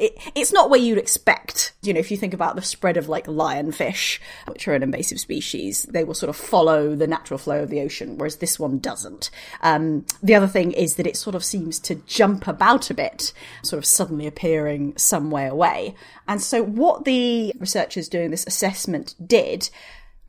it, 0.00 0.18
it's 0.34 0.52
not 0.52 0.70
where 0.70 0.80
you'd 0.80 0.98
expect. 0.98 1.74
You 1.82 1.92
know, 1.92 2.00
if 2.00 2.10
you 2.10 2.16
think 2.16 2.32
about 2.32 2.56
the 2.56 2.62
spread 2.62 2.96
of 2.96 3.08
like 3.08 3.26
lionfish, 3.26 4.18
which 4.48 4.66
are 4.66 4.74
an 4.74 4.82
invasive 4.82 5.20
species, 5.20 5.82
they 5.84 6.04
will 6.04 6.14
sort 6.14 6.30
of 6.30 6.36
follow 6.36 6.96
the 6.96 7.06
natural 7.06 7.38
flow 7.38 7.62
of 7.62 7.68
the 7.68 7.80
ocean, 7.80 8.16
whereas 8.16 8.36
this 8.36 8.58
one 8.58 8.78
doesn't. 8.78 9.30
Um, 9.62 10.06
the 10.22 10.34
other 10.34 10.46
thing 10.46 10.72
is 10.72 10.96
that 10.96 11.06
it 11.06 11.16
sort 11.16 11.36
of 11.36 11.44
seems 11.44 11.78
to 11.80 11.96
jump 12.06 12.48
about 12.48 12.90
a 12.90 12.94
bit, 12.94 13.32
sort 13.62 13.78
of 13.78 13.84
suddenly 13.84 14.26
appearing 14.26 14.96
some 14.96 15.30
way 15.30 15.46
away. 15.46 15.94
And 16.26 16.40
so 16.40 16.62
what 16.62 17.04
the 17.04 17.52
researchers 17.58 18.08
doing 18.08 18.30
this 18.30 18.46
assessment 18.46 19.14
did 19.24 19.68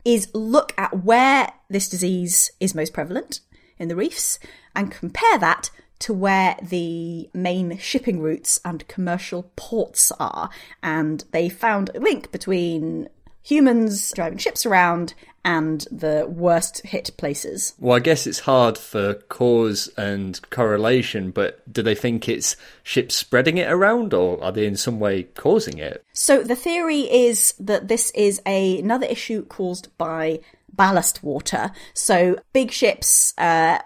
is 0.04 0.28
look 0.34 0.74
at 0.76 1.04
where 1.04 1.52
this 1.70 1.88
disease 1.88 2.50
is 2.60 2.74
most 2.74 2.92
prevalent 2.92 3.40
in 3.78 3.88
the 3.88 3.96
reefs 3.96 4.38
and 4.76 4.90
compare 4.90 5.38
that 5.38 5.70
to 6.02 6.12
where 6.12 6.56
the 6.60 7.30
main 7.32 7.78
shipping 7.78 8.20
routes 8.20 8.60
and 8.64 8.86
commercial 8.88 9.44
ports 9.54 10.10
are. 10.18 10.50
And 10.82 11.24
they 11.30 11.48
found 11.48 11.90
a 11.94 12.00
link 12.00 12.32
between 12.32 13.08
humans 13.42 14.12
driving 14.14 14.38
ships 14.38 14.66
around 14.66 15.14
and 15.44 15.86
the 15.90 16.26
worst 16.28 16.84
hit 16.86 17.10
places. 17.16 17.74
Well, 17.78 17.96
I 17.96 18.00
guess 18.00 18.26
it's 18.26 18.40
hard 18.40 18.78
for 18.78 19.14
cause 19.14 19.88
and 19.96 20.40
correlation, 20.50 21.30
but 21.30 21.72
do 21.72 21.82
they 21.82 21.94
think 21.94 22.28
it's 22.28 22.56
ships 22.82 23.14
spreading 23.14 23.58
it 23.58 23.70
around 23.70 24.14
or 24.14 24.42
are 24.42 24.52
they 24.52 24.66
in 24.66 24.76
some 24.76 25.00
way 25.00 25.24
causing 25.24 25.78
it? 25.78 26.04
So 26.12 26.42
the 26.42 26.56
theory 26.56 27.00
is 27.00 27.54
that 27.60 27.88
this 27.88 28.10
is 28.12 28.40
a, 28.46 28.78
another 28.80 29.06
issue 29.06 29.44
caused 29.46 29.96
by 29.98 30.40
ballast 30.72 31.22
water. 31.22 31.70
So 31.94 32.38
big 32.52 32.70
ships, 32.70 33.34
uh, 33.38 33.78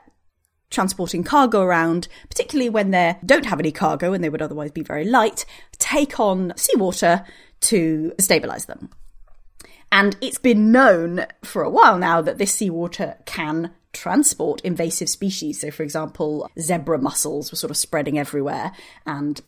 transporting 0.70 1.24
cargo 1.24 1.62
around, 1.62 2.08
particularly 2.28 2.68
when 2.68 2.90
they 2.90 3.16
don't 3.24 3.46
have 3.46 3.60
any 3.60 3.72
cargo 3.72 4.12
and 4.12 4.22
they 4.22 4.28
would 4.28 4.42
otherwise 4.42 4.70
be 4.70 4.82
very 4.82 5.04
light, 5.04 5.44
take 5.78 6.18
on 6.18 6.52
seawater 6.56 7.24
to 7.60 8.12
stabilize 8.18 8.66
them. 8.66 8.90
And 9.92 10.16
it's 10.20 10.38
been 10.38 10.72
known 10.72 11.26
for 11.44 11.62
a 11.62 11.70
while 11.70 11.98
now 11.98 12.20
that 12.20 12.38
this 12.38 12.52
seawater 12.52 13.16
can 13.24 13.72
transport 13.92 14.60
invasive 14.62 15.08
species. 15.08 15.60
So, 15.60 15.70
for 15.70 15.82
example, 15.82 16.50
zebra 16.58 16.98
mussels 16.98 17.50
were 17.50 17.56
sort 17.56 17.70
of 17.70 17.76
spreading 17.76 18.18
everywhere, 18.18 18.72
and 19.06 19.40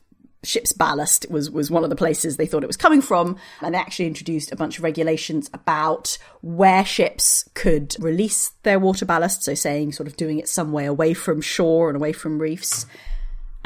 ship's 0.45 0.73
ballast 0.73 1.27
was 1.31 1.51
was 1.51 1.71
one 1.71 1.83
of 1.83 1.91
the 1.91 1.97
places 1.97 2.37
they 2.37 2.47
thought 2.47 2.63
it 2.63 2.69
was 2.69 2.77
coming 2.77 3.03
from 3.03 3.37
and 3.61 3.75
they 3.75 3.79
actually 3.79 4.07
introduced 4.07 4.53
a 4.53 4.57
bunch 4.57 4.79
of 4.79 4.85
regulations 4.85 5.51
about 5.53 6.17
where 6.43 6.85
ships 6.85 7.49
could 7.55 7.97
release 7.99 8.53
their 8.63 8.79
water 8.79 9.05
ballast 9.05 9.43
so 9.43 9.55
saying 9.55 9.91
sort 9.91 10.07
of 10.07 10.17
doing 10.17 10.39
it 10.39 10.49
some 10.49 10.71
way 10.71 10.87
away 10.87 11.13
from 11.13 11.41
shore 11.41 11.89
and 11.89 11.97
away 11.97 12.13
from 12.13 12.39
reefs 12.39 12.87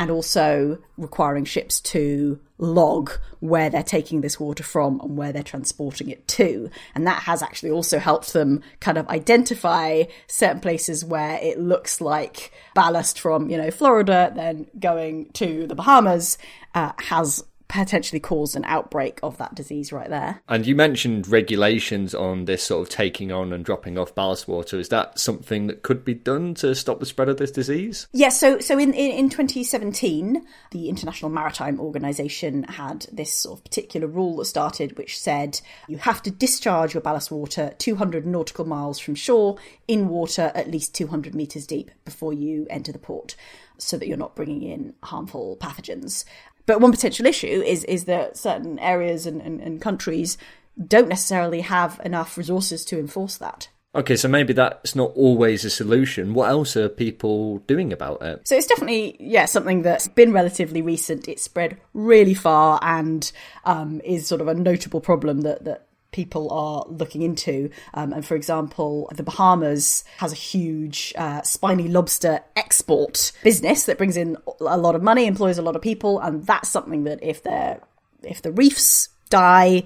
and 0.03 0.11
also 0.11 0.79
requiring 0.97 1.45
ships 1.45 1.81
to 1.81 2.41
log 2.59 3.13
where 3.39 3.71
they're 3.71 3.85
taking 3.85 4.21
this 4.21 4.41
water 4.41 4.65
from 4.65 4.99
and 4.99 5.17
where 5.17 5.33
they're 5.33 5.45
transporting 5.45 6.11
it 6.11 6.27
to. 6.27 6.69
And 6.97 7.07
that 7.07 7.23
has 7.23 7.41
actually 7.41 7.71
also 7.71 8.01
helped 8.01 8.33
them 8.33 8.63
kind 8.81 8.99
of 8.99 9.07
identify 9.07 10.03
certain 10.27 10.59
places 10.59 11.05
where 11.05 11.39
it 11.41 11.61
looks 11.61 12.01
like 12.01 12.51
ballast 12.75 13.21
from, 13.21 13.49
you 13.49 13.57
know, 13.57 13.71
Florida, 13.71 14.33
then 14.35 14.67
going 14.77 15.31
to 15.35 15.69
the 15.69 15.77
Bahamas, 15.77 16.37
uh, 16.75 16.91
has 16.99 17.45
potentially 17.73 18.21
cause 18.21 18.55
an 18.55 18.65
outbreak 18.67 19.19
of 19.23 19.39
that 19.39 19.55
disease 19.55 19.93
right 19.93 20.11
there. 20.11 20.43
And 20.49 20.67
you 20.67 20.77
mentioned 20.77 21.27
regulations 21.27 22.15
on 22.15 22.45
this 22.45 22.63
sort 22.63 22.87
of 22.87 22.95
taking 22.95 23.33
on 23.33 23.53
and 23.53 23.65
dropping 23.65 23.97
off 23.97 24.15
ballast 24.15 24.47
water. 24.47 24.79
Is 24.79 24.91
that 24.91 25.19
something 25.19 25.69
that 25.69 25.83
could 25.83 26.05
be 26.05 26.15
done 26.15 26.55
to 26.55 26.75
stop 26.75 27.01
the 27.01 27.07
spread 27.07 27.31
of 27.31 27.39
this 27.39 27.51
disease? 27.51 28.07
Yes, 28.13 28.43
yeah, 28.43 28.57
so 28.57 28.61
so 28.61 28.79
in, 28.79 28.93
in, 28.93 29.13
in 29.13 29.29
2017, 29.31 30.47
the 30.71 30.89
International 30.89 31.31
Maritime 31.31 31.81
Organization 31.81 32.65
had 32.65 33.07
this 33.11 33.33
sort 33.33 33.61
of 33.61 33.65
particular 33.65 34.07
rule 34.07 34.37
that 34.37 34.45
started 34.45 34.99
which 34.99 35.19
said 35.19 35.61
you 35.89 35.97
have 35.97 36.23
to 36.23 36.31
discharge 36.31 36.93
your 36.93 37.01
ballast 37.01 37.31
water 37.31 37.73
200 37.79 38.27
nautical 38.27 38.67
miles 38.67 38.99
from 38.99 39.15
shore 39.15 39.57
in 39.89 40.09
water 40.09 40.53
at 40.55 40.71
least 40.71 40.95
200 40.95 41.35
meters 41.35 41.67
deep 41.67 41.91
before 42.05 42.33
you 42.33 42.67
enter 42.69 42.93
the 42.93 42.99
port 42.99 43.35
so 43.79 43.97
that 43.97 44.07
you're 44.07 44.17
not 44.17 44.37
bringing 44.37 44.63
in 44.63 44.95
harmful 45.03 45.57
pathogens. 45.61 46.25
But 46.67 46.81
one 46.81 46.93
potential 46.93 47.27
issue 47.27 47.47
is 47.47 47.85
is 47.85 48.05
that 48.05 48.37
certain 48.37 48.79
areas 48.79 49.27
and, 49.27 49.41
and, 49.41 49.61
and 49.61 49.81
countries 49.81 50.39
don't 50.87 51.09
necessarily 51.09 51.61
have 51.61 52.01
enough 52.05 52.39
resources 52.39 52.85
to 52.87 52.99
enforce 52.99 53.37
that. 53.39 53.69
Okay, 53.95 54.17
so 54.17 54.27
maybe 54.27 54.55
that's 54.55 54.97
not 54.97 55.13
always 55.15 55.67
a 55.67 55.71
solution. 55.71 56.33
What 56.33 56.49
else 56.49 56.79
are 56.79 56.89
people 56.89 57.59
doing 57.67 57.93
about 57.93 58.23
it? 58.23 58.49
So 58.49 58.57
it's 58.57 58.67
definitely, 58.67 59.17
yeah, 59.21 59.45
something 59.45 59.83
that's 59.83 60.09
been 60.09 60.33
relatively 60.33 60.81
recent. 60.81 61.29
It's 61.29 61.43
spread 61.43 61.79
really 61.93 62.33
far 62.33 62.79
and 62.81 63.31
um, 63.67 64.01
is 64.03 64.27
sort 64.27 64.41
of 64.41 64.49
a 64.49 64.55
notable 64.55 65.03
problem 65.03 65.43
that, 65.43 65.65
that 65.65 65.89
people 66.13 66.51
are 66.51 66.85
looking 66.89 67.23
into. 67.23 67.71
Um, 67.95 68.13
and 68.13 68.25
for 68.25 68.37
example, 68.37 69.11
the 69.15 69.23
Bahamas 69.23 70.05
has 70.19 70.33
a 70.33 70.37
huge 70.37 71.13
uh, 71.17 71.43
spiny 71.43 71.89
lobster 71.89 72.41
export 72.55 73.33
business 73.43 73.85
that 73.87 73.99
brings 73.99 74.17
in 74.17 74.37
a 74.61 74.79
lot 74.79 74.95
of 74.95 75.03
money, 75.03 75.27
employs 75.27 75.59
a 75.59 75.63
lot 75.63 75.77
of 75.77 75.83
people, 75.83 76.21
and 76.21 76.47
that's 76.47 76.69
something 76.69 77.05
that 77.05 77.23
if 77.23 77.43
they're 77.43 77.81
if 78.23 78.41
the 78.43 78.53
reefs 78.53 79.09
die, 79.31 79.83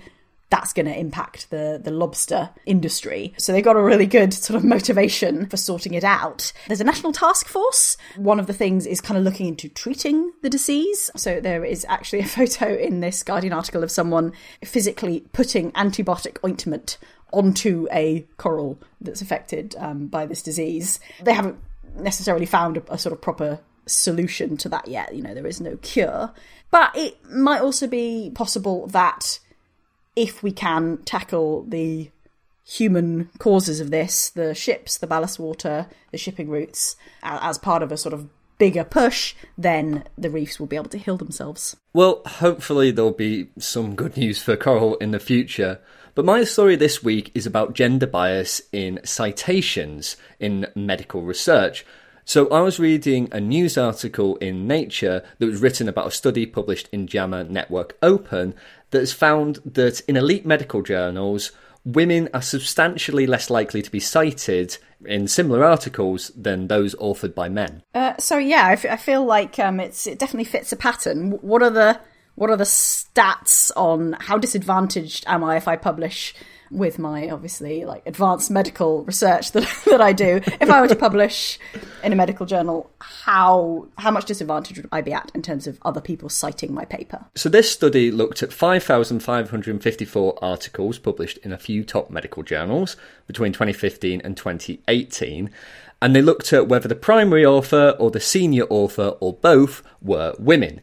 that's 0.49 0.73
going 0.73 0.87
to 0.87 0.99
impact 0.99 1.51
the, 1.51 1.81
the 1.83 1.91
lobster 1.91 2.51
industry. 2.67 3.35
So 3.37 3.53
they've 3.53 3.65
got 3.65 3.77
a 3.77 3.83
really 3.83 4.07
good 4.07 4.33
sort 4.33 4.57
of 4.57 4.65
motivation 4.65 5.47
for 5.47 5.57
sorting 5.57 5.95
it 5.95 6.05
out. 6.05 6.53
There's 6.69 6.81
a 6.81 6.85
national 6.85 7.13
task 7.13 7.49
force. 7.49 7.97
One 8.17 8.39
of 8.39 8.47
the 8.47 8.53
things 8.53 8.87
is 8.87 9.01
kind 9.01 9.19
of 9.19 9.25
looking 9.25 9.49
into 9.49 9.69
treating 9.69 10.33
the 10.43 10.51
disease. 10.51 11.11
So 11.17 11.41
there 11.41 11.65
is 11.65 11.85
actually 11.89 12.21
a 12.21 12.27
photo 12.27 12.75
in 12.75 13.01
this 13.01 13.23
Guardian 13.23 13.53
article 13.53 13.83
of 13.83 13.91
someone 13.91 14.33
physically 14.65 15.25
putting 15.33 15.73
antibiotic 15.73 16.39
ointment 16.45 16.99
onto 17.33 17.89
a 17.91 18.25
coral 18.37 18.79
that's 19.01 19.21
affected 19.21 19.75
um, 19.79 20.07
by 20.07 20.27
this 20.27 20.43
disease. 20.43 21.01
They 21.23 21.35
haven't 21.35 21.59
necessarily 21.97 22.47
found 22.47 22.77
a, 22.77 22.93
a 22.93 22.99
sort 22.99 23.13
of 23.13 23.21
proper 23.21 23.59
solution 23.87 24.57
to 24.59 24.69
that 24.69 24.87
yet. 24.87 25.15
You 25.15 25.23
know, 25.23 25.35
there 25.35 25.47
is 25.47 25.61
no 25.61 25.77
cure. 25.79 26.33
But 26.71 26.97
it 26.97 27.19
might 27.31 27.61
also 27.61 27.87
be 27.87 28.31
possible 28.35 28.87
that 28.89 29.41
if 30.17 30.43
we 30.43 30.51
can 30.51 30.99
tackle 31.05 31.65
the 31.69 32.11
human 32.65 33.31
causes 33.39 33.79
of 33.79 33.91
this, 33.91 34.31
the 34.31 34.55
ships, 34.55 34.99
the 34.99 35.07
ballast 35.07 35.39
water, 35.39 35.87
the 36.11 36.19
shipping 36.19 36.49
routes, 36.49 36.97
as 37.23 37.59
part 37.59 37.83
of 37.83 37.93
a 37.93 37.97
sort 37.97 38.13
of 38.13 38.29
bigger 38.59 38.85
push, 38.85 39.35
then 39.57 40.03
the 40.17 40.31
reefs 40.31 40.59
will 40.59 40.67
be 40.67 40.77
able 40.77 40.89
to 40.89 40.99
heal 40.99 41.17
themselves. 41.17 41.77
Well, 41.93 42.23
hopefully 42.27 42.91
there'll 42.91 43.13
be 43.13 43.49
some 43.59 43.95
good 43.95 44.17
news 44.17 44.43
for 44.43 44.57
coral 44.57 44.97
in 44.97 45.11
the 45.11 45.21
future. 45.21 45.79
But 46.15 46.25
my 46.25 46.45
story 46.45 46.77
this 46.77 47.05
week 47.05 47.31
is 47.35 47.47
about 47.47 47.75
gender 47.75 48.07
bias 48.07 48.63
in 48.73 49.01
citations 49.05 50.17
in 50.41 50.67
medical 50.75 51.23
research. 51.23 51.85
So 52.25 52.49
I 52.49 52.61
was 52.61 52.81
reading 52.81 53.29
a 53.31 53.41
news 53.41 53.79
article 53.79 54.35
in 54.37 54.67
Nature 54.67 55.23
that 55.39 55.47
was 55.47 55.61
written 55.61 55.89
about 55.89 56.09
a 56.09 56.11
study 56.11 56.45
published 56.45 56.89
in 56.91 57.07
JAMA 57.07 57.45
Network 57.45 57.97
Open 58.03 58.55
that 58.91 59.01
has 59.01 59.13
found 59.13 59.59
that 59.65 60.01
in 60.03 60.17
elite 60.17 60.47
medical 60.47 60.83
journals, 60.83 61.53
women 61.85 62.29
are 62.35 62.43
substantially 62.43 63.27
less 63.27 63.49
likely 63.49 63.83
to 63.83 63.91
be 63.91 64.01
cited 64.01 64.77
in 65.05 65.29
similar 65.29 65.65
articles 65.65 66.31
than 66.37 66.69
those 66.69 66.95
authored 66.97 67.35
by 67.35 67.49
men. 67.49 67.83
Uh, 67.95 68.15
so 68.19 68.39
yeah, 68.39 68.67
I, 68.67 68.73
f- 68.73 68.87
I 68.87 68.97
feel 68.97 69.25
like 69.25 69.59
um, 69.59 69.79
it's 69.81 70.07
it 70.07 70.19
definitely 70.19 70.45
fits 70.45 70.73
a 70.73 70.77
pattern. 70.77 71.33
What 71.43 71.63
are 71.63 71.71
the 71.71 72.01
what 72.35 72.51
are 72.51 72.57
the 72.57 72.65
stats 72.65 73.71
on 73.77 74.17
how 74.21 74.39
disadvantaged 74.39 75.25
am 75.27 75.43
I 75.43 75.57
if 75.57 75.69
I 75.69 75.77
publish 75.77 76.35
with 76.71 76.99
my 76.99 77.31
obviously 77.31 77.85
like 77.85 78.03
advanced 78.07 78.51
medical 78.51 79.05
research 79.05 79.53
that 79.53 79.69
that 79.87 80.01
I 80.01 80.13
do, 80.13 80.41
if 80.61 80.71
I 80.71 80.81
were 80.81 80.89
to 80.89 80.97
publish 80.97 81.59
in 82.03 82.13
a 82.13 82.17
medical 82.17 82.47
journal, 82.47 82.91
how 83.01 83.87
how 83.99 84.11
much 84.11 84.25
disadvantage 84.25 84.77
would 84.77 84.89
I 84.93 85.01
be 85.01 85.13
at 85.13 85.31
in 85.35 85.43
terms 85.43 85.67
of 85.67 85.79
other 85.83 86.01
people 86.01 86.29
citing 86.29 86.75
my 86.75 86.85
paper? 86.85 87.25
So 87.35 87.49
this 87.49 87.71
study 87.71 88.11
looked 88.11 88.43
at 88.43 88.53
5,554 88.53 90.39
articles 90.43 90.99
published 90.99 91.39
in 91.39 91.53
a 91.53 91.59
few 91.59 91.85
top 91.85 92.11
medical 92.11 92.43
journals 92.43 92.97
between 93.27 93.53
2015 93.53 94.21
and 94.23 94.37
2018. 94.37 95.51
And 96.03 96.15
they 96.15 96.21
looked 96.21 96.53
at 96.53 96.69
whether 96.69 96.89
the 96.89 96.95
primary 96.95 97.45
author 97.45 97.97
or 97.99 98.11
the 98.11 98.21
senior 98.21 98.65
author 98.65 99.15
or 99.21 99.33
both 99.33 99.83
were 100.03 100.35
women. 100.39 100.81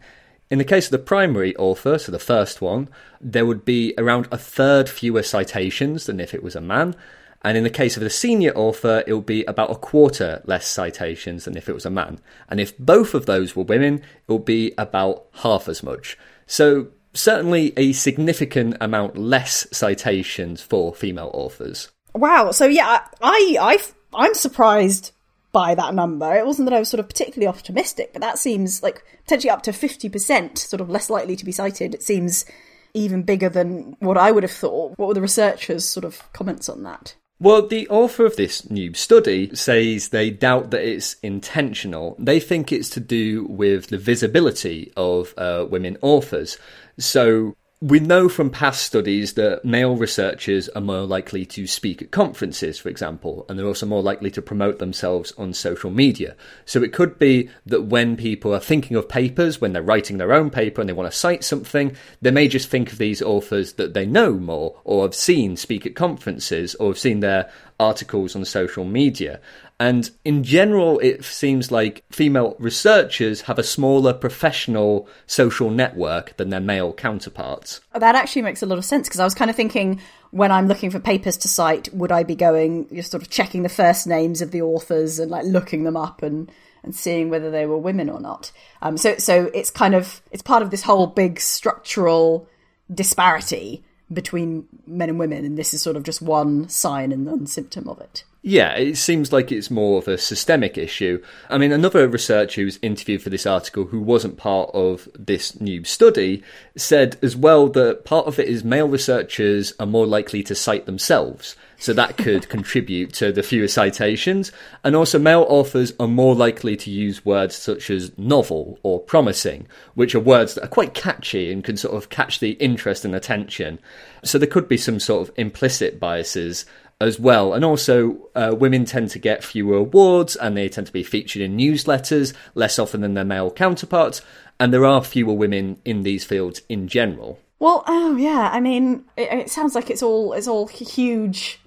In 0.49 0.57
the 0.57 0.63
case 0.63 0.85
of 0.85 0.91
the 0.91 0.99
primary 0.99 1.55
author, 1.55 1.97
so 1.97 2.11
the 2.11 2.19
first 2.19 2.61
one, 2.61 2.89
there 3.19 3.45
would 3.45 3.65
be 3.65 3.93
around 3.97 4.27
a 4.31 4.37
third 4.37 4.89
fewer 4.89 5.23
citations 5.23 6.05
than 6.05 6.19
if 6.19 6.33
it 6.33 6.43
was 6.43 6.55
a 6.55 6.61
man. 6.61 6.95
And 7.43 7.57
in 7.57 7.63
the 7.63 7.69
case 7.69 7.97
of 7.97 8.03
the 8.03 8.09
senior 8.09 8.51
author, 8.51 9.03
it 9.05 9.13
would 9.13 9.25
be 9.25 9.43
about 9.45 9.71
a 9.71 9.75
quarter 9.75 10.41
less 10.45 10.67
citations 10.67 11.45
than 11.45 11.57
if 11.57 11.67
it 11.67 11.73
was 11.73 11.85
a 11.85 11.89
man. 11.89 12.19
And 12.49 12.59
if 12.59 12.77
both 12.77 13.13
of 13.13 13.25
those 13.25 13.55
were 13.55 13.63
women, 13.63 13.95
it 13.95 14.31
would 14.31 14.45
be 14.45 14.73
about 14.77 15.25
half 15.33 15.67
as 15.67 15.83
much. 15.83 16.17
So, 16.45 16.87
certainly 17.13 17.73
a 17.77 17.93
significant 17.93 18.77
amount 18.79 19.17
less 19.17 19.67
citations 19.71 20.61
for 20.61 20.93
female 20.93 21.31
authors. 21.33 21.89
Wow. 22.13 22.51
So, 22.51 22.65
yeah, 22.65 23.05
I, 23.21 23.57
I, 23.59 23.77
I'm 24.13 24.33
surprised 24.35 25.12
by 25.53 25.75
that 25.75 25.93
number. 25.93 26.35
It 26.35 26.45
wasn't 26.45 26.65
that 26.65 26.75
I 26.75 26.79
was 26.79 26.89
sort 26.89 26.99
of 26.99 27.07
particularly 27.07 27.47
optimistic, 27.47 28.11
but 28.11 28.21
that 28.21 28.37
seems 28.37 28.83
like 28.83 29.05
potentially 29.23 29.51
up 29.51 29.61
to 29.63 29.71
50% 29.71 30.57
sort 30.57 30.81
of 30.81 30.89
less 30.89 31.09
likely 31.09 31.37
to 31.37 31.45
be 31.45 31.53
cited. 31.53 31.93
It 31.95 32.03
seems 32.03 32.45
even 32.93 33.23
bigger 33.23 33.49
than 33.49 33.95
what 33.99 34.17
I 34.17 34.31
would 34.31 34.43
have 34.43 34.51
thought. 34.51 34.97
What 34.97 35.07
were 35.07 35.13
the 35.13 35.21
researchers' 35.21 35.87
sort 35.87 36.03
of 36.03 36.21
comments 36.33 36.67
on 36.67 36.83
that? 36.83 37.15
Well, 37.39 37.67
the 37.67 37.87
author 37.89 38.25
of 38.25 38.35
this 38.35 38.69
new 38.69 38.93
study 38.93 39.53
says 39.55 40.09
they 40.09 40.29
doubt 40.29 40.71
that 40.71 40.87
it's 40.87 41.15
intentional. 41.23 42.15
They 42.19 42.39
think 42.39 42.71
it's 42.71 42.89
to 42.91 42.99
do 42.99 43.45
with 43.45 43.87
the 43.87 43.97
visibility 43.97 44.93
of 44.95 45.33
uh, 45.37 45.65
women 45.69 45.97
authors. 46.01 46.57
So 46.97 47.55
we 47.83 47.99
know 47.99 48.29
from 48.29 48.49
past 48.49 48.81
studies 48.81 49.33
that 49.33 49.65
male 49.65 49.97
researchers 49.97 50.69
are 50.69 50.79
more 50.79 51.01
likely 51.01 51.45
to 51.45 51.67
speak 51.67 52.01
at 52.01 52.11
conferences, 52.11 52.79
for 52.79 52.87
example, 52.87 53.45
and 53.49 53.59
they're 53.59 53.65
also 53.65 53.85
more 53.85 54.01
likely 54.01 54.31
to 54.31 54.41
promote 54.41 54.79
themselves 54.79 55.33
on 55.37 55.53
social 55.53 55.91
media. 55.91 56.33
So 56.63 56.81
it 56.81 56.93
could 56.93 57.19
be 57.19 57.49
that 57.65 57.81
when 57.81 58.15
people 58.15 58.55
are 58.55 58.61
thinking 58.61 58.95
of 58.95 59.09
papers, 59.09 59.59
when 59.59 59.73
they're 59.73 59.83
writing 59.83 60.17
their 60.17 60.31
own 60.31 60.49
paper 60.49 60.79
and 60.79 60.87
they 60.87 60.93
want 60.93 61.11
to 61.11 61.17
cite 61.17 61.43
something, 61.43 61.93
they 62.21 62.31
may 62.31 62.47
just 62.47 62.69
think 62.69 62.93
of 62.93 62.99
these 62.99 63.21
authors 63.21 63.73
that 63.73 63.93
they 63.93 64.05
know 64.05 64.31
more 64.31 64.79
or 64.85 65.03
have 65.03 65.13
seen 65.13 65.57
speak 65.57 65.85
at 65.85 65.93
conferences 65.93 66.75
or 66.75 66.91
have 66.91 66.99
seen 66.99 67.19
their 67.19 67.51
articles 67.81 68.33
on 68.33 68.45
social 68.45 68.85
media. 68.85 69.41
And 69.83 70.09
in 70.23 70.45
general, 70.45 70.97
it 70.99 71.25
seems 71.25 71.69
like 71.69 72.05
female 72.09 72.55
researchers 72.57 73.41
have 73.41 73.59
a 73.59 73.63
smaller 73.63 74.13
professional 74.13 75.09
social 75.27 75.69
network 75.69 76.37
than 76.37 76.51
their 76.51 76.61
male 76.61 76.93
counterparts. 76.93 77.81
That 77.93 78.15
actually 78.15 78.43
makes 78.43 78.63
a 78.63 78.65
lot 78.65 78.77
of 78.77 78.85
sense 78.85 79.09
because 79.09 79.19
I 79.19 79.25
was 79.25 79.33
kind 79.33 79.51
of 79.51 79.57
thinking 79.57 79.99
when 80.31 80.53
I'm 80.53 80.69
looking 80.69 80.89
for 80.89 81.01
papers 81.01 81.35
to 81.39 81.49
cite, 81.49 81.93
would 81.93 82.13
I 82.13 82.23
be 82.23 82.33
going, 82.33 82.87
just 82.95 83.11
sort 83.11 83.23
of 83.23 83.29
checking 83.29 83.63
the 83.63 83.67
first 83.67 84.07
names 84.07 84.41
of 84.41 84.51
the 84.51 84.61
authors 84.61 85.19
and 85.19 85.29
like 85.29 85.43
looking 85.43 85.83
them 85.83 85.97
up 85.97 86.23
and 86.23 86.49
and 86.81 86.95
seeing 86.95 87.29
whether 87.29 87.51
they 87.51 87.65
were 87.65 87.77
women 87.77 88.09
or 88.09 88.21
not. 88.21 88.53
Um, 88.81 88.95
so 88.95 89.17
so 89.17 89.51
it's 89.53 89.69
kind 89.69 89.95
of 89.95 90.21
it's 90.31 90.41
part 90.41 90.63
of 90.63 90.71
this 90.71 90.83
whole 90.83 91.07
big 91.07 91.41
structural 91.41 92.47
disparity 92.89 93.83
between 94.13 94.65
men 94.87 95.09
and 95.09 95.19
women, 95.19 95.43
and 95.43 95.57
this 95.57 95.73
is 95.73 95.81
sort 95.81 95.97
of 95.97 96.03
just 96.03 96.21
one 96.21 96.69
sign 96.69 97.11
and 97.11 97.25
one 97.25 97.47
symptom 97.47 97.89
of 97.89 97.99
it. 97.99 98.23
Yeah, 98.45 98.73
it 98.75 98.97
seems 98.97 99.31
like 99.31 99.53
it's 99.53 99.71
more 99.71 99.99
of 99.99 100.09
a 100.09 100.17
systemic 100.17 100.77
issue. 100.77 101.23
I 101.49 101.57
mean, 101.57 101.71
another 101.71 102.09
researcher 102.09 102.59
who 102.59 102.65
was 102.65 102.77
interviewed 102.81 103.21
for 103.21 103.29
this 103.29 103.45
article 103.45 103.85
who 103.85 104.01
wasn't 104.01 104.35
part 104.35 104.69
of 104.73 105.07
this 105.17 105.61
new 105.61 105.85
study 105.85 106.43
said 106.75 107.15
as 107.21 107.37
well 107.37 107.69
that 107.69 108.03
part 108.03 108.27
of 108.27 108.39
it 108.39 108.49
is 108.49 108.65
male 108.65 108.89
researchers 108.89 109.71
are 109.79 109.85
more 109.85 110.05
likely 110.05 110.43
to 110.43 110.55
cite 110.55 110.85
themselves. 110.85 111.55
So 111.77 111.93
that 111.93 112.17
could 112.17 112.49
contribute 112.57 113.13
to 113.13 113.31
the 113.31 113.43
fewer 113.43 113.69
citations. 113.69 114.51
And 114.83 114.93
also, 114.93 115.19
male 115.19 115.45
authors 115.47 115.93
are 115.97 116.07
more 116.07 116.35
likely 116.35 116.75
to 116.75 116.91
use 116.91 117.25
words 117.25 117.55
such 117.55 117.89
as 117.89 118.17
novel 118.17 118.77
or 118.83 118.99
promising, 118.99 119.67
which 119.93 120.15
are 120.15 120.19
words 120.19 120.55
that 120.55 120.65
are 120.65 120.67
quite 120.67 120.93
catchy 120.93 121.49
and 121.49 121.63
can 121.63 121.77
sort 121.77 121.95
of 121.95 122.09
catch 122.09 122.39
the 122.39 122.51
interest 122.53 123.05
and 123.05 123.15
attention. 123.15 123.79
So 124.23 124.37
there 124.37 124.47
could 124.47 124.67
be 124.67 124.77
some 124.77 124.99
sort 124.99 125.27
of 125.27 125.33
implicit 125.37 125.99
biases 125.99 126.65
as 127.03 127.19
well. 127.19 127.53
And 127.53 127.63
also, 127.63 128.29
uh, 128.35 128.55
women 128.57 128.85
tend 128.85 129.09
to 129.11 129.19
get 129.19 129.43
fewer 129.43 129.77
awards 129.77 130.35
and 130.35 130.57
they 130.57 130.69
tend 130.69 130.87
to 130.87 130.93
be 130.93 131.03
featured 131.03 131.41
in 131.41 131.57
newsletters 131.57 132.33
less 132.55 132.79
often 132.79 133.01
than 133.01 133.13
their 133.13 133.25
male 133.25 133.51
counterparts. 133.51 134.21
And 134.59 134.73
there 134.73 134.85
are 134.85 135.03
fewer 135.03 135.33
women 135.33 135.79
in 135.85 136.03
these 136.03 136.23
fields 136.23 136.61
in 136.69 136.87
general. 136.87 137.39
Well, 137.59 137.83
oh 137.87 138.15
yeah, 138.17 138.49
I 138.51 138.59
mean, 138.59 139.05
it, 139.15 139.31
it 139.31 139.49
sounds 139.49 139.75
like 139.75 139.89
it's 139.89 140.03
all 140.03 140.33
it's 140.33 140.49
all 140.49 140.67
huge, 140.67 141.61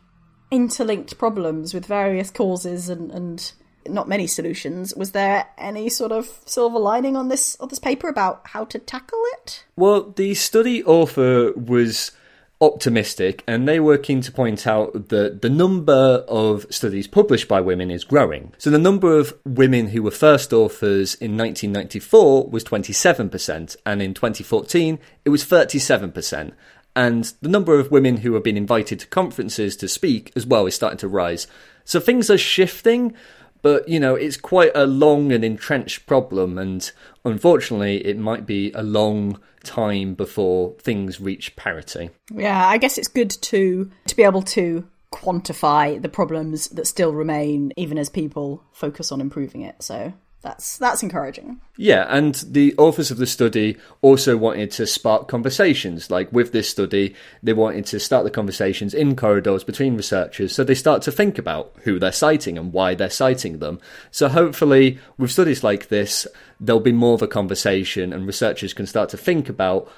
interlinked 0.51 1.16
problems 1.16 1.72
with 1.72 1.87
various 1.87 2.31
causes 2.31 2.88
and 2.88 3.11
and 3.11 3.53
not 3.88 4.09
many 4.09 4.27
solutions. 4.27 4.94
Was 4.94 5.12
there 5.12 5.46
any 5.57 5.88
sort 5.88 6.12
of 6.12 6.40
silver 6.44 6.79
lining 6.79 7.16
on 7.16 7.29
this 7.29 7.57
on 7.61 7.68
this 7.68 7.79
paper 7.79 8.09
about 8.09 8.42
how 8.49 8.64
to 8.66 8.79
tackle 8.79 9.22
it? 9.38 9.64
Well, 9.77 10.11
the 10.11 10.35
study 10.35 10.85
author 10.85 11.53
was 11.53 12.12
optimistic, 12.60 13.44
and 13.46 13.68
they 13.68 13.78
were 13.78 13.98
keen 13.98 14.20
to 14.22 14.32
point 14.32 14.66
out 14.66 15.08
that 15.10 15.42
the 15.42 15.50
number 15.50 16.24
of 16.26 16.66
studies 16.70 17.06
published 17.06 17.48
by 17.48 17.60
women 17.60 17.90
is 17.90 18.04
growing. 18.04 18.54
So 18.58 18.70
the 18.70 18.78
number 18.78 19.18
of 19.18 19.34
women 19.44 19.88
who 19.88 20.02
were 20.02 20.10
first 20.10 20.52
authors 20.52 21.14
in 21.16 21.36
1994 21.36 22.48
was 22.48 22.64
27%, 22.64 23.76
and 23.84 24.02
in 24.02 24.14
2014 24.14 24.98
it 25.24 25.28
was 25.28 25.44
37%. 25.44 26.52
And 26.94 27.24
the 27.42 27.50
number 27.50 27.78
of 27.78 27.90
women 27.90 28.18
who 28.18 28.32
have 28.34 28.42
been 28.42 28.56
invited 28.56 29.00
to 29.00 29.06
conferences 29.06 29.76
to 29.76 29.88
speak 29.88 30.32
as 30.34 30.46
well 30.46 30.66
is 30.66 30.74
starting 30.74 30.98
to 30.98 31.08
rise. 31.08 31.46
So 31.84 32.00
things 32.00 32.30
are 32.30 32.38
shifting, 32.38 33.14
but 33.66 33.88
you 33.88 33.98
know, 33.98 34.14
it's 34.14 34.37
quite 34.37 34.70
a 34.76 34.87
long 34.87 35.33
and 35.33 35.44
entrenched 35.44 36.07
problem, 36.07 36.57
and 36.57 36.88
unfortunately, 37.24 37.96
it 38.07 38.16
might 38.16 38.46
be 38.46 38.70
a 38.76 38.83
long 38.85 39.40
time 39.64 40.14
before 40.14 40.76
things 40.79 41.20
reach 41.20 41.57
parity. 41.57 42.11
Yeah, 42.33 42.64
I 42.64 42.79
guess 42.79 42.96
it's 42.96 43.09
good 43.09 43.31
to 43.31 43.90
to 44.07 44.14
be 44.14 44.22
able 44.22 44.42
to 44.42 44.87
quantify 45.12 46.00
the 46.00 46.09
problems 46.09 46.68
that 46.68 46.87
still 46.87 47.12
remain 47.12 47.72
even 47.76 47.98
as 47.98 48.09
people 48.09 48.62
focus 48.70 49.11
on 49.11 49.20
improving 49.20 49.62
it. 49.62 49.83
So 49.83 50.12
that's 50.46 50.78
that's 50.78 51.02
encouraging. 51.02 51.61
Yeah, 51.76 52.06
and 52.09 52.37
the 52.37 52.74
authors 52.78 53.11
of 53.11 53.18
the 53.18 53.26
study 53.26 53.76
also 54.00 54.37
wanted 54.37 54.70
to 54.72 54.87
spark 54.87 55.26
conversations. 55.26 56.09
Like 56.09 56.32
with 56.32 56.52
this 56.52 56.70
study, 56.70 57.16
they 57.42 57.52
wanted 57.52 57.85
to 57.87 57.98
start 57.98 58.22
the 58.22 58.30
conversations 58.30 58.94
in 58.94 59.16
corridors 59.16 59.64
between 59.64 59.96
researchers 59.96 60.54
so 60.54 60.62
they 60.62 60.74
start 60.74 61.02
to 61.02 61.12
think 61.12 61.37
about 61.37 61.74
who 61.82 61.98
they're 61.98 62.12
citing 62.12 62.56
and 62.56 62.72
why 62.72 62.94
they're 62.94 63.11
citing 63.11 63.59
them. 63.59 63.80
So 64.12 64.28
hopefully, 64.28 64.98
with 65.18 65.32
studies 65.32 65.64
like 65.64 65.88
this, 65.88 66.28
there'll 66.61 66.80
be 66.80 66.92
more 66.92 67.14
of 67.14 67.22
a 67.22 67.28
conversation 67.28 68.12
and 68.12 68.26
researchers 68.26 68.72
can 68.72 68.87
start 68.87 69.09
to 69.11 69.16
think 69.16 69.48
about 69.48 69.90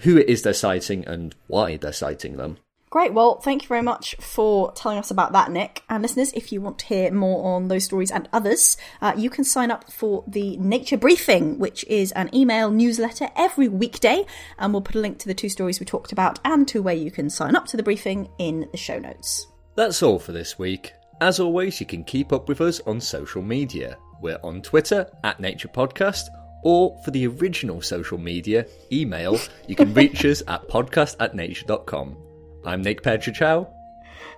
who 0.00 0.16
it 0.16 0.28
is 0.28 0.42
they're 0.42 0.52
citing 0.52 1.06
and 1.06 1.34
why 1.46 1.76
they're 1.76 1.92
citing 1.92 2.38
them. 2.38 2.56
Great. 2.92 3.14
Well, 3.14 3.40
thank 3.40 3.62
you 3.62 3.68
very 3.68 3.80
much 3.80 4.14
for 4.20 4.70
telling 4.72 4.98
us 4.98 5.10
about 5.10 5.32
that, 5.32 5.50
Nick. 5.50 5.82
And 5.88 6.02
listeners, 6.02 6.30
if 6.34 6.52
you 6.52 6.60
want 6.60 6.78
to 6.80 6.84
hear 6.84 7.10
more 7.10 7.56
on 7.56 7.68
those 7.68 7.84
stories 7.84 8.10
and 8.10 8.28
others, 8.34 8.76
uh, 9.00 9.14
you 9.16 9.30
can 9.30 9.44
sign 9.44 9.70
up 9.70 9.90
for 9.90 10.22
the 10.26 10.58
Nature 10.58 10.98
Briefing, 10.98 11.58
which 11.58 11.84
is 11.84 12.12
an 12.12 12.28
email 12.34 12.70
newsletter 12.70 13.30
every 13.34 13.66
weekday. 13.66 14.26
And 14.58 14.74
we'll 14.74 14.82
put 14.82 14.96
a 14.96 15.00
link 15.00 15.18
to 15.20 15.26
the 15.26 15.32
two 15.32 15.48
stories 15.48 15.80
we 15.80 15.86
talked 15.86 16.12
about 16.12 16.38
and 16.44 16.68
to 16.68 16.82
where 16.82 16.94
you 16.94 17.10
can 17.10 17.30
sign 17.30 17.56
up 17.56 17.64
to 17.68 17.78
the 17.78 17.82
briefing 17.82 18.28
in 18.38 18.68
the 18.72 18.76
show 18.76 18.98
notes. 18.98 19.46
That's 19.74 20.02
all 20.02 20.18
for 20.18 20.32
this 20.32 20.58
week. 20.58 20.92
As 21.22 21.40
always, 21.40 21.80
you 21.80 21.86
can 21.86 22.04
keep 22.04 22.30
up 22.30 22.46
with 22.46 22.60
us 22.60 22.80
on 22.80 23.00
social 23.00 23.40
media. 23.40 23.96
We're 24.20 24.40
on 24.44 24.60
Twitter 24.60 25.10
at 25.24 25.40
Nature 25.40 25.68
Podcast 25.68 26.24
or 26.62 27.00
for 27.06 27.10
the 27.10 27.26
original 27.26 27.80
social 27.80 28.18
media, 28.18 28.66
email, 28.92 29.38
you 29.66 29.76
can 29.76 29.94
reach 29.94 30.24
us 30.26 30.42
at 30.46 30.68
podcast 30.68 31.16
at 31.20 31.34
nature.com. 31.34 32.31
I'm 32.64 32.82
Nick 32.82 33.02
Petric 33.02 33.38
Howe. 33.38 33.68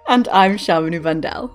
And 0.09 0.29
I'm 0.29 0.57
Shamini 0.57 1.03
Bundell. 1.03 1.55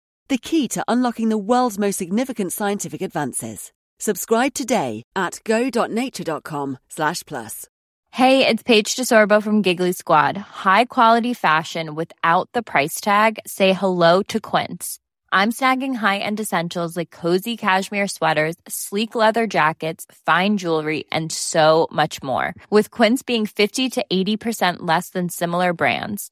the 0.31 0.37
key 0.37 0.65
to 0.69 0.83
unlocking 0.87 1.27
the 1.27 1.37
world's 1.37 1.77
most 1.77 1.97
significant 1.97 2.53
scientific 2.53 3.01
advances. 3.01 3.73
Subscribe 3.99 4.53
today 4.53 5.03
at 5.13 5.41
go.nature.com 5.43 6.77
slash 6.89 7.23
plus. 7.25 7.67
Hey, 8.11 8.47
it's 8.47 8.63
Paige 8.63 8.95
DeSorbo 8.95 9.43
from 9.43 9.61
Giggly 9.61 9.91
Squad. 9.91 10.37
High 10.37 10.85
quality 10.85 11.33
fashion 11.33 11.95
without 11.95 12.49
the 12.53 12.63
price 12.63 13.01
tag. 13.01 13.39
Say 13.45 13.73
hello 13.73 14.23
to 14.23 14.39
Quince. 14.39 14.99
I'm 15.33 15.51
snagging 15.51 15.95
high-end 15.95 16.39
essentials 16.39 16.95
like 16.97 17.11
cozy 17.11 17.57
cashmere 17.57 18.07
sweaters, 18.07 18.55
sleek 18.67 19.15
leather 19.15 19.47
jackets, 19.47 20.05
fine 20.25 20.57
jewelry, 20.57 21.05
and 21.11 21.29
so 21.31 21.87
much 21.91 22.23
more. 22.23 22.53
With 22.69 22.89
Quince 22.89 23.21
being 23.21 23.45
50 23.45 23.89
to 23.89 24.05
80% 24.11 24.77
less 24.79 25.09
than 25.09 25.29
similar 25.29 25.73
brands 25.73 26.31